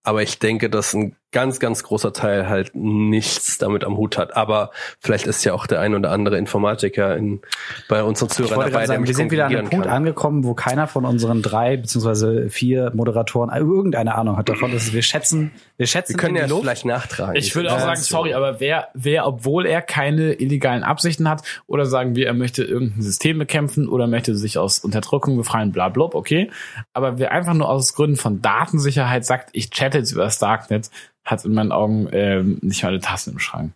[0.04, 4.38] Aber ich denke, dass ein ganz, ganz großer Teil halt nichts damit am Hut hat.
[4.38, 7.42] Aber vielleicht ist ja auch der ein oder andere Informatiker in,
[7.90, 9.94] bei unseren Zuhörern dabei, sagen, wir sind wieder an einem Punkt kann.
[9.94, 14.72] angekommen, wo keiner von unseren drei beziehungsweise vier Moderatoren irgendeine Ahnung hat davon.
[14.72, 16.62] Dass wir schätzen, wir schätzen Wir können ja Luft.
[16.62, 17.36] vielleicht nachtragen.
[17.36, 18.16] Ich würde auch sagen, so.
[18.16, 22.64] sorry, aber wer, wer, obwohl er keine illegalen Absichten hat, oder sagen wir, er möchte
[22.64, 26.50] irgendein System bekämpfen oder möchte sich aus Unterdrückung befreien, bla bla, okay.
[26.94, 30.90] Aber wer einfach nur aus Gründen von Datensicherheit sagt, ich chatte jetzt über das Darknet,
[31.28, 33.74] hat in meinen Augen ähm, nicht mal eine Tasse im Schrank.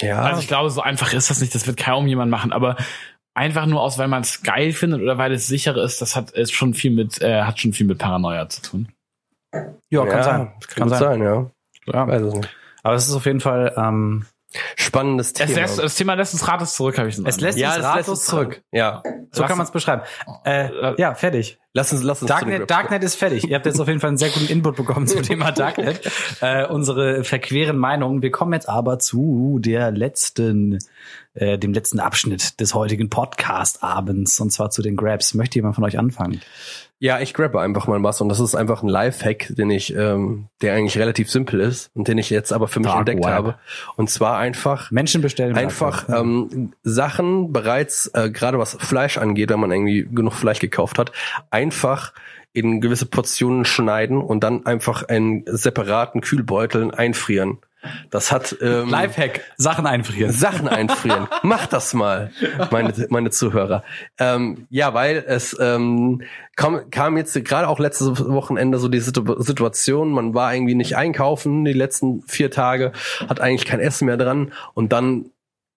[0.00, 2.76] Ja, Also ich glaube, so einfach ist das nicht, das wird kaum jemand machen, aber
[3.34, 6.32] einfach nur aus, weil man es geil findet oder weil es sicher ist, das hat
[6.32, 8.88] ist schon viel mit, äh, hat schon viel mit Paranoia zu tun.
[9.90, 10.52] Ja, kann sein.
[10.66, 10.98] Kann, Kann sein.
[10.98, 11.50] sein, ja.
[11.86, 12.08] Ja.
[12.08, 12.48] Weiß es nicht.
[12.82, 14.26] Aber es ist auf jeden Fall, ähm,
[14.76, 15.54] Spannendes Es Thema.
[15.60, 18.08] lässt, das Thema lässt uns Rates zurück, habe ich so Es lässt- ja, uns ratlos
[18.08, 18.62] uns zurück.
[18.72, 19.02] Ja.
[19.32, 20.02] so Lass- kann man es beschreiben.
[20.44, 21.58] Äh, ja, fertig.
[21.76, 23.48] Lass uns, lass uns Darknet, Darknet ist fertig.
[23.48, 26.00] Ihr habt jetzt auf jeden Fall einen sehr guten Input bekommen zum Thema Darknet.
[26.40, 28.22] Äh, unsere verqueren Meinungen.
[28.22, 30.78] Wir kommen jetzt aber zu der letzten,
[31.34, 35.34] äh, dem letzten Abschnitt des heutigen Podcast-Abends und zwar zu den Grabs.
[35.34, 36.40] Möchte jemand von euch anfangen?
[37.00, 40.46] Ja, ich grabbe einfach mal was und das ist einfach ein Lifehack, den ich, ähm,
[40.62, 43.32] der eigentlich relativ simpel ist und den ich jetzt aber für mich Dark entdeckt Web.
[43.32, 43.58] habe.
[43.96, 45.56] Und zwar einfach Menschen bestellen.
[45.56, 50.98] einfach ähm, Sachen bereits, äh, gerade was Fleisch angeht, wenn man irgendwie genug Fleisch gekauft
[50.98, 51.12] hat,
[51.50, 52.12] einfach
[52.54, 57.58] in gewisse Portionen schneiden und dann einfach in separaten Kühlbeuteln einfrieren.
[58.10, 60.32] Das hat ähm, Lifehack, Sachen einfrieren.
[60.32, 61.28] Sachen einfrieren.
[61.42, 62.30] Mach das mal,
[62.70, 63.84] meine, meine Zuhörer.
[64.18, 66.22] Ähm, ja, weil es ähm,
[66.56, 70.96] kam, kam jetzt gerade auch letztes Wochenende so die Situ Situation, man war irgendwie nicht
[70.96, 72.92] einkaufen die letzten vier Tage,
[73.28, 75.30] hat eigentlich kein Essen mehr dran und dann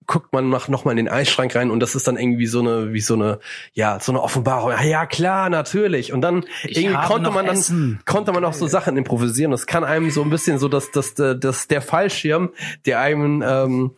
[0.08, 2.62] guckt man noch, noch mal in den Eisschrank rein und das ist dann irgendwie so
[2.62, 3.40] eine, wie so eine,
[3.74, 4.72] ja, so eine Offenbarung.
[4.72, 6.14] Ja, ja klar, natürlich.
[6.14, 8.00] Und dann irgendwie habe konnte man dann, Essen.
[8.06, 9.52] konnte man auch so Sachen improvisieren.
[9.52, 12.50] Das kann einem so ein bisschen so, dass, dass, dass der Fallschirm,
[12.86, 13.92] der einem ähm,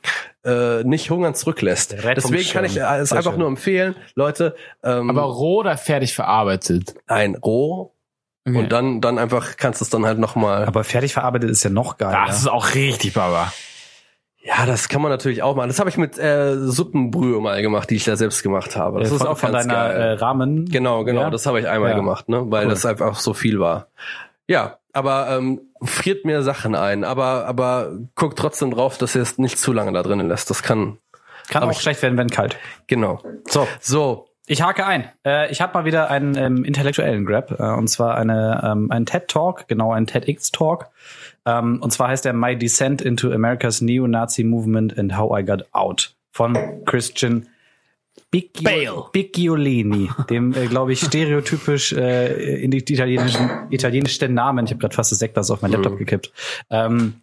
[0.43, 1.95] äh, nicht hungern zurücklässt.
[2.15, 3.39] Deswegen kann ich äh, es Sehr einfach schön.
[3.39, 6.95] nur empfehlen, Leute, ähm, Aber roh oder fertig verarbeitet?
[7.07, 7.93] ein roh
[8.47, 8.57] Okay.
[8.57, 10.65] und dann dann einfach kannst du es dann halt noch mal.
[10.65, 12.25] Aber fertig verarbeitet ist ja noch geiler.
[12.25, 13.51] das ist auch richtig, Baba.
[14.49, 15.67] Ja, das kann man natürlich auch machen.
[15.67, 18.99] Das habe ich mit äh, Suppenbrühe mal gemacht, die ich da selbst gemacht habe.
[18.99, 20.01] Das Äh, ist auch von ganz deiner geil.
[20.01, 20.65] Äh, Rahmen.
[20.65, 21.29] Genau, genau, Ja?
[21.29, 21.95] das habe ich einmal Ja.
[21.95, 22.71] gemacht, ne, weil Cool.
[22.71, 23.87] das einfach so viel war.
[24.47, 29.37] Ja, aber ähm, friert mir Sachen ein, aber aber guckt trotzdem drauf, dass ihr es
[29.37, 30.49] nicht zu lange da drinnen lässt.
[30.49, 30.97] Das kann
[31.49, 32.57] Kann auch schlecht werden, wenn kalt.
[32.87, 33.21] genau.
[33.47, 35.07] So, So, ich hake ein.
[35.23, 39.05] Äh, ich habe mal wieder einen ähm, intellektuellen Grab, äh, und zwar eine, ähm, einen
[39.05, 40.87] TED-Talk, genau einen TEDx-Talk.
[41.45, 45.65] Ähm, und zwar heißt der My Descent into America's Neo-Nazi Movement and How I Got
[45.71, 47.47] Out von Christian.
[48.31, 54.95] Bicchiolini, dem, äh, glaube ich, stereotypisch äh, in die italienischen, italienischen Namen, ich habe gerade
[54.95, 56.31] fast das Sektglas auf mein Laptop gekippt,
[56.69, 57.21] ähm,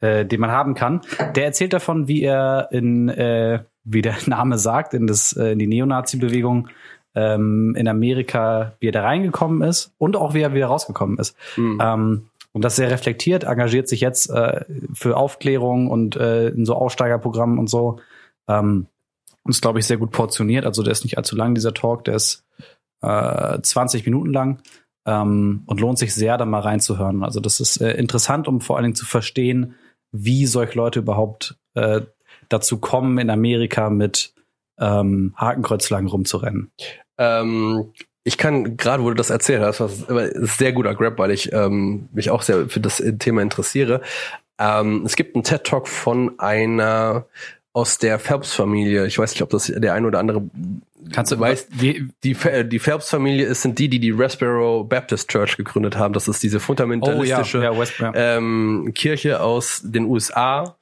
[0.00, 1.00] äh, den man haben kann.
[1.36, 3.60] Der erzählt davon, wie er in, äh,
[3.90, 6.68] wie der Name sagt, in, das, äh, in die Neonazi-Bewegung
[7.14, 11.36] ähm, in Amerika, wie er da reingekommen ist und auch wie er wieder rausgekommen ist.
[11.54, 11.78] hm.
[11.82, 12.22] Ähm,
[12.52, 17.58] und das sehr reflektiert, engagiert sich jetzt äh, für Aufklärung und äh, in so Aussteigerprogrammen
[17.58, 18.00] und so.
[18.48, 18.86] Ähm,
[19.42, 20.66] und ist, glaube ich, sehr gut portioniert.
[20.66, 22.04] Also der ist nicht allzu lang, dieser Talk.
[22.04, 22.44] Der ist
[23.02, 24.62] äh, 20 Minuten lang
[25.06, 27.22] ähm, und lohnt sich sehr, da mal reinzuhören.
[27.22, 29.74] Also das ist äh, interessant, um vor allen Dingen zu verstehen,
[30.10, 32.00] wie solche Leute überhaupt äh,
[32.48, 34.32] dazu kommen, in Amerika mit
[34.78, 36.70] ähm, Hakenkreuzflaggen rumzurennen.
[37.18, 37.92] Ähm,
[38.24, 41.52] ich kann gerade, wo du das erzählt hast, was ist sehr guter Grab, weil ich
[41.52, 44.02] ähm, mich auch sehr für das Thema interessiere.
[44.58, 47.26] Ähm, es gibt einen TED Talk von einer
[47.72, 49.06] aus der Phelps-Familie.
[49.06, 50.42] Ich weiß nicht, ob das der ein oder andere
[51.12, 51.68] Kannst du weiß.
[51.70, 56.12] wie, Die, Phe- die Phelps-Familie ist sind die, die die Westboro Baptist Church gegründet haben.
[56.12, 58.12] Das ist diese Oh ja, fundamentalistische ja, West, ja.
[58.14, 60.76] ähm, Kirche aus den USA.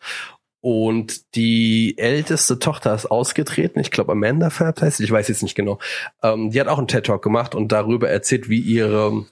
[0.68, 3.78] Und die älteste Tochter ist ausgetreten.
[3.78, 5.00] Ich glaube, Amanda Phelps heißt.
[5.00, 5.78] Ich weiß jetzt nicht genau.
[6.24, 9.26] Ähm, die hat auch einen TED-Talk gemacht und darüber erzählt, wie ihre,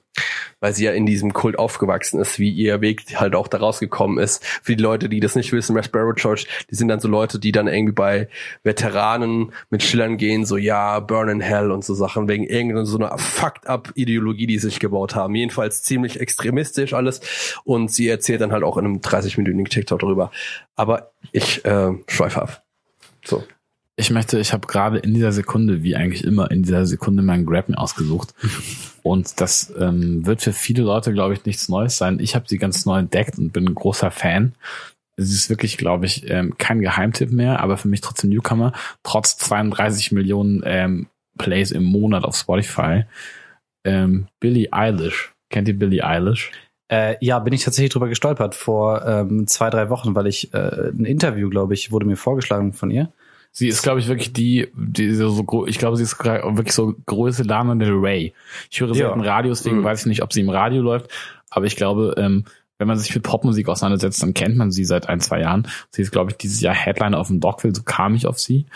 [0.60, 4.18] weil sie ja in diesem Kult aufgewachsen ist, wie ihr Weg halt auch da rausgekommen
[4.18, 4.44] ist.
[4.62, 7.52] Für die Leute, die das nicht wissen, Raspberry Church, die sind dann so Leute, die
[7.52, 8.28] dann irgendwie bei
[8.62, 12.98] Veteranen mit Schillern gehen, so ja, Burn in Hell und so Sachen, wegen irgendeiner so
[12.98, 15.34] einer fucked up Ideologie, die sie sich gebaut haben.
[15.34, 17.20] Jedenfalls ziemlich extremistisch alles.
[17.64, 20.30] Und sie erzählt dann halt auch in einem 30-minütigen TikTok darüber.
[20.76, 22.64] Aber ich äh, schweife ab.
[23.24, 23.44] So.
[23.96, 27.46] Ich möchte, ich habe gerade in dieser Sekunde, wie eigentlich immer, in dieser Sekunde meinen
[27.46, 28.34] Grab mir ausgesucht.
[29.02, 32.18] Und das ähm, wird für viele Leute, glaube ich, nichts Neues sein.
[32.20, 34.54] Ich habe sie ganz neu entdeckt und bin ein großer Fan.
[35.16, 38.72] Es ist wirklich, glaube ich, ähm, kein Geheimtipp mehr, aber für mich trotzdem Newcomer.
[39.02, 43.04] Trotz 32 Millionen ähm, Plays im Monat auf Spotify.
[43.84, 45.34] Ähm, Billie Eilish.
[45.50, 46.50] Kennt ihr Billie Eilish?
[46.90, 50.88] Äh, ja, bin ich tatsächlich drüber gestolpert vor ähm, zwei, drei Wochen, weil ich äh,
[50.88, 53.12] ein Interview, glaube ich, wurde mir vorgeschlagen von ihr.
[53.56, 57.44] Sie ist, glaube ich, wirklich die, die so, ich glaube, sie ist wirklich so größte
[57.44, 58.34] Lana Del Rey.
[58.68, 59.08] Ich höre sie Ja.
[59.10, 59.14] ja.
[59.14, 59.84] im Radio, deswegen Mhm.
[59.84, 61.08] weiß ich nicht, ob sie im Radio läuft,
[61.50, 62.44] aber ich glaube, ähm,
[62.78, 65.68] wenn man sich mit Popmusik auseinandersetzt, dann kennt man sie seit ein, zwei Jahren.
[65.90, 68.66] Sie ist, glaube ich, dieses Jahr Headliner auf dem Dockville, so kam ich auf sie.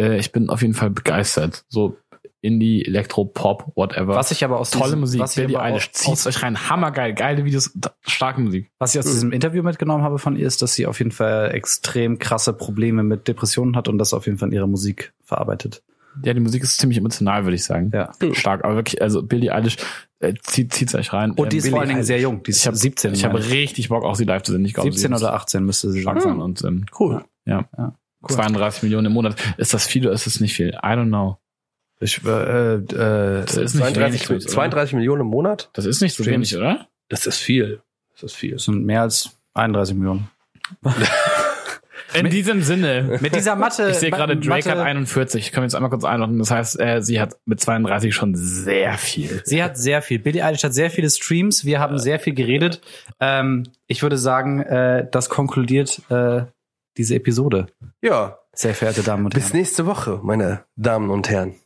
[0.00, 1.66] Äh, ich bin auf jeden Fall begeistert.
[1.68, 1.98] So
[2.44, 4.14] Indie, Elektro, Pop, whatever.
[4.14, 7.14] Was ich aber aus Tolle diesem, Musik, was Billie Eilish, aus, zieht's euch rein, hammergeil,
[7.14, 7.72] geile Videos,
[8.02, 8.70] starke Musik.
[8.78, 11.50] was ich aus diesem Interview mitgenommen habe von ihr, ist, dass sie auf jeden Fall
[11.52, 15.82] extrem krasse Probleme mit Depressionen hat und das auf jeden Fall in ihrer Musik verarbeitet.
[16.22, 17.90] Ja, die Musik ist ziemlich emotional, würde ich sagen.
[17.92, 18.12] Ja.
[18.34, 19.78] Stark, aber wirklich, also Billie Eilish,
[20.20, 21.32] äh, zieht, zieht's euch rein.
[21.32, 22.42] Und die ist Ähm, vor allen Dingen sehr jung.
[22.44, 23.14] Die ist Ich habe 17.
[23.14, 24.64] Ich habe richtig Bock, auch sie live zu sehen.
[24.64, 26.34] Ich glaube, 17 sie ist oder 18 müsste sie stark sein.
[26.34, 27.24] sein und ähm, Cool.
[27.46, 27.68] ja.
[27.76, 28.28] Ja, cool.
[28.36, 29.34] 32 Millionen im Monat.
[29.56, 30.68] Ist das viel oder ist das nicht viel?
[30.68, 31.38] I don't know.
[32.00, 32.80] Ich, äh, äh,
[33.44, 34.52] Das ist nicht 32, wenig, oder?
[34.52, 35.70] 32 Millionen im Monat?
[35.74, 36.34] Das ist nicht so Stimmt.
[36.36, 36.88] wenig, oder?
[37.08, 37.80] Das ist viel.
[38.14, 38.52] Das ist viel.
[38.52, 40.28] das sind mehr als 31 Millionen.
[42.14, 43.18] In diesem Sinne.
[43.20, 43.90] Mit dieser Mathe.
[43.90, 45.46] Ich sehe gerade, Drake hat Mathe- 41.
[45.46, 46.38] Ich kann jetzt einmal kurz einordnen.
[46.38, 49.42] Das heißt, äh, sie hat mit 32 schon sehr viel.
[49.44, 50.20] Sie hat sehr viel.
[50.20, 51.64] Billie Eilish hat sehr viele Streams.
[51.64, 52.80] Wir haben sehr viel geredet.
[53.18, 56.42] Ähm, ich würde sagen, äh, das konkludiert äh,
[56.96, 57.66] diese Episode.
[58.00, 58.38] Ja.
[58.52, 59.56] Sehr verehrte Damen und Bis Herren.
[59.56, 61.56] nächste Woche, meine Damen und Herren.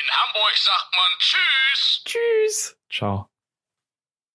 [0.00, 2.02] In Hamburg sagt man Tschüss.
[2.04, 2.76] Tschüss.
[2.88, 3.31] Ciao.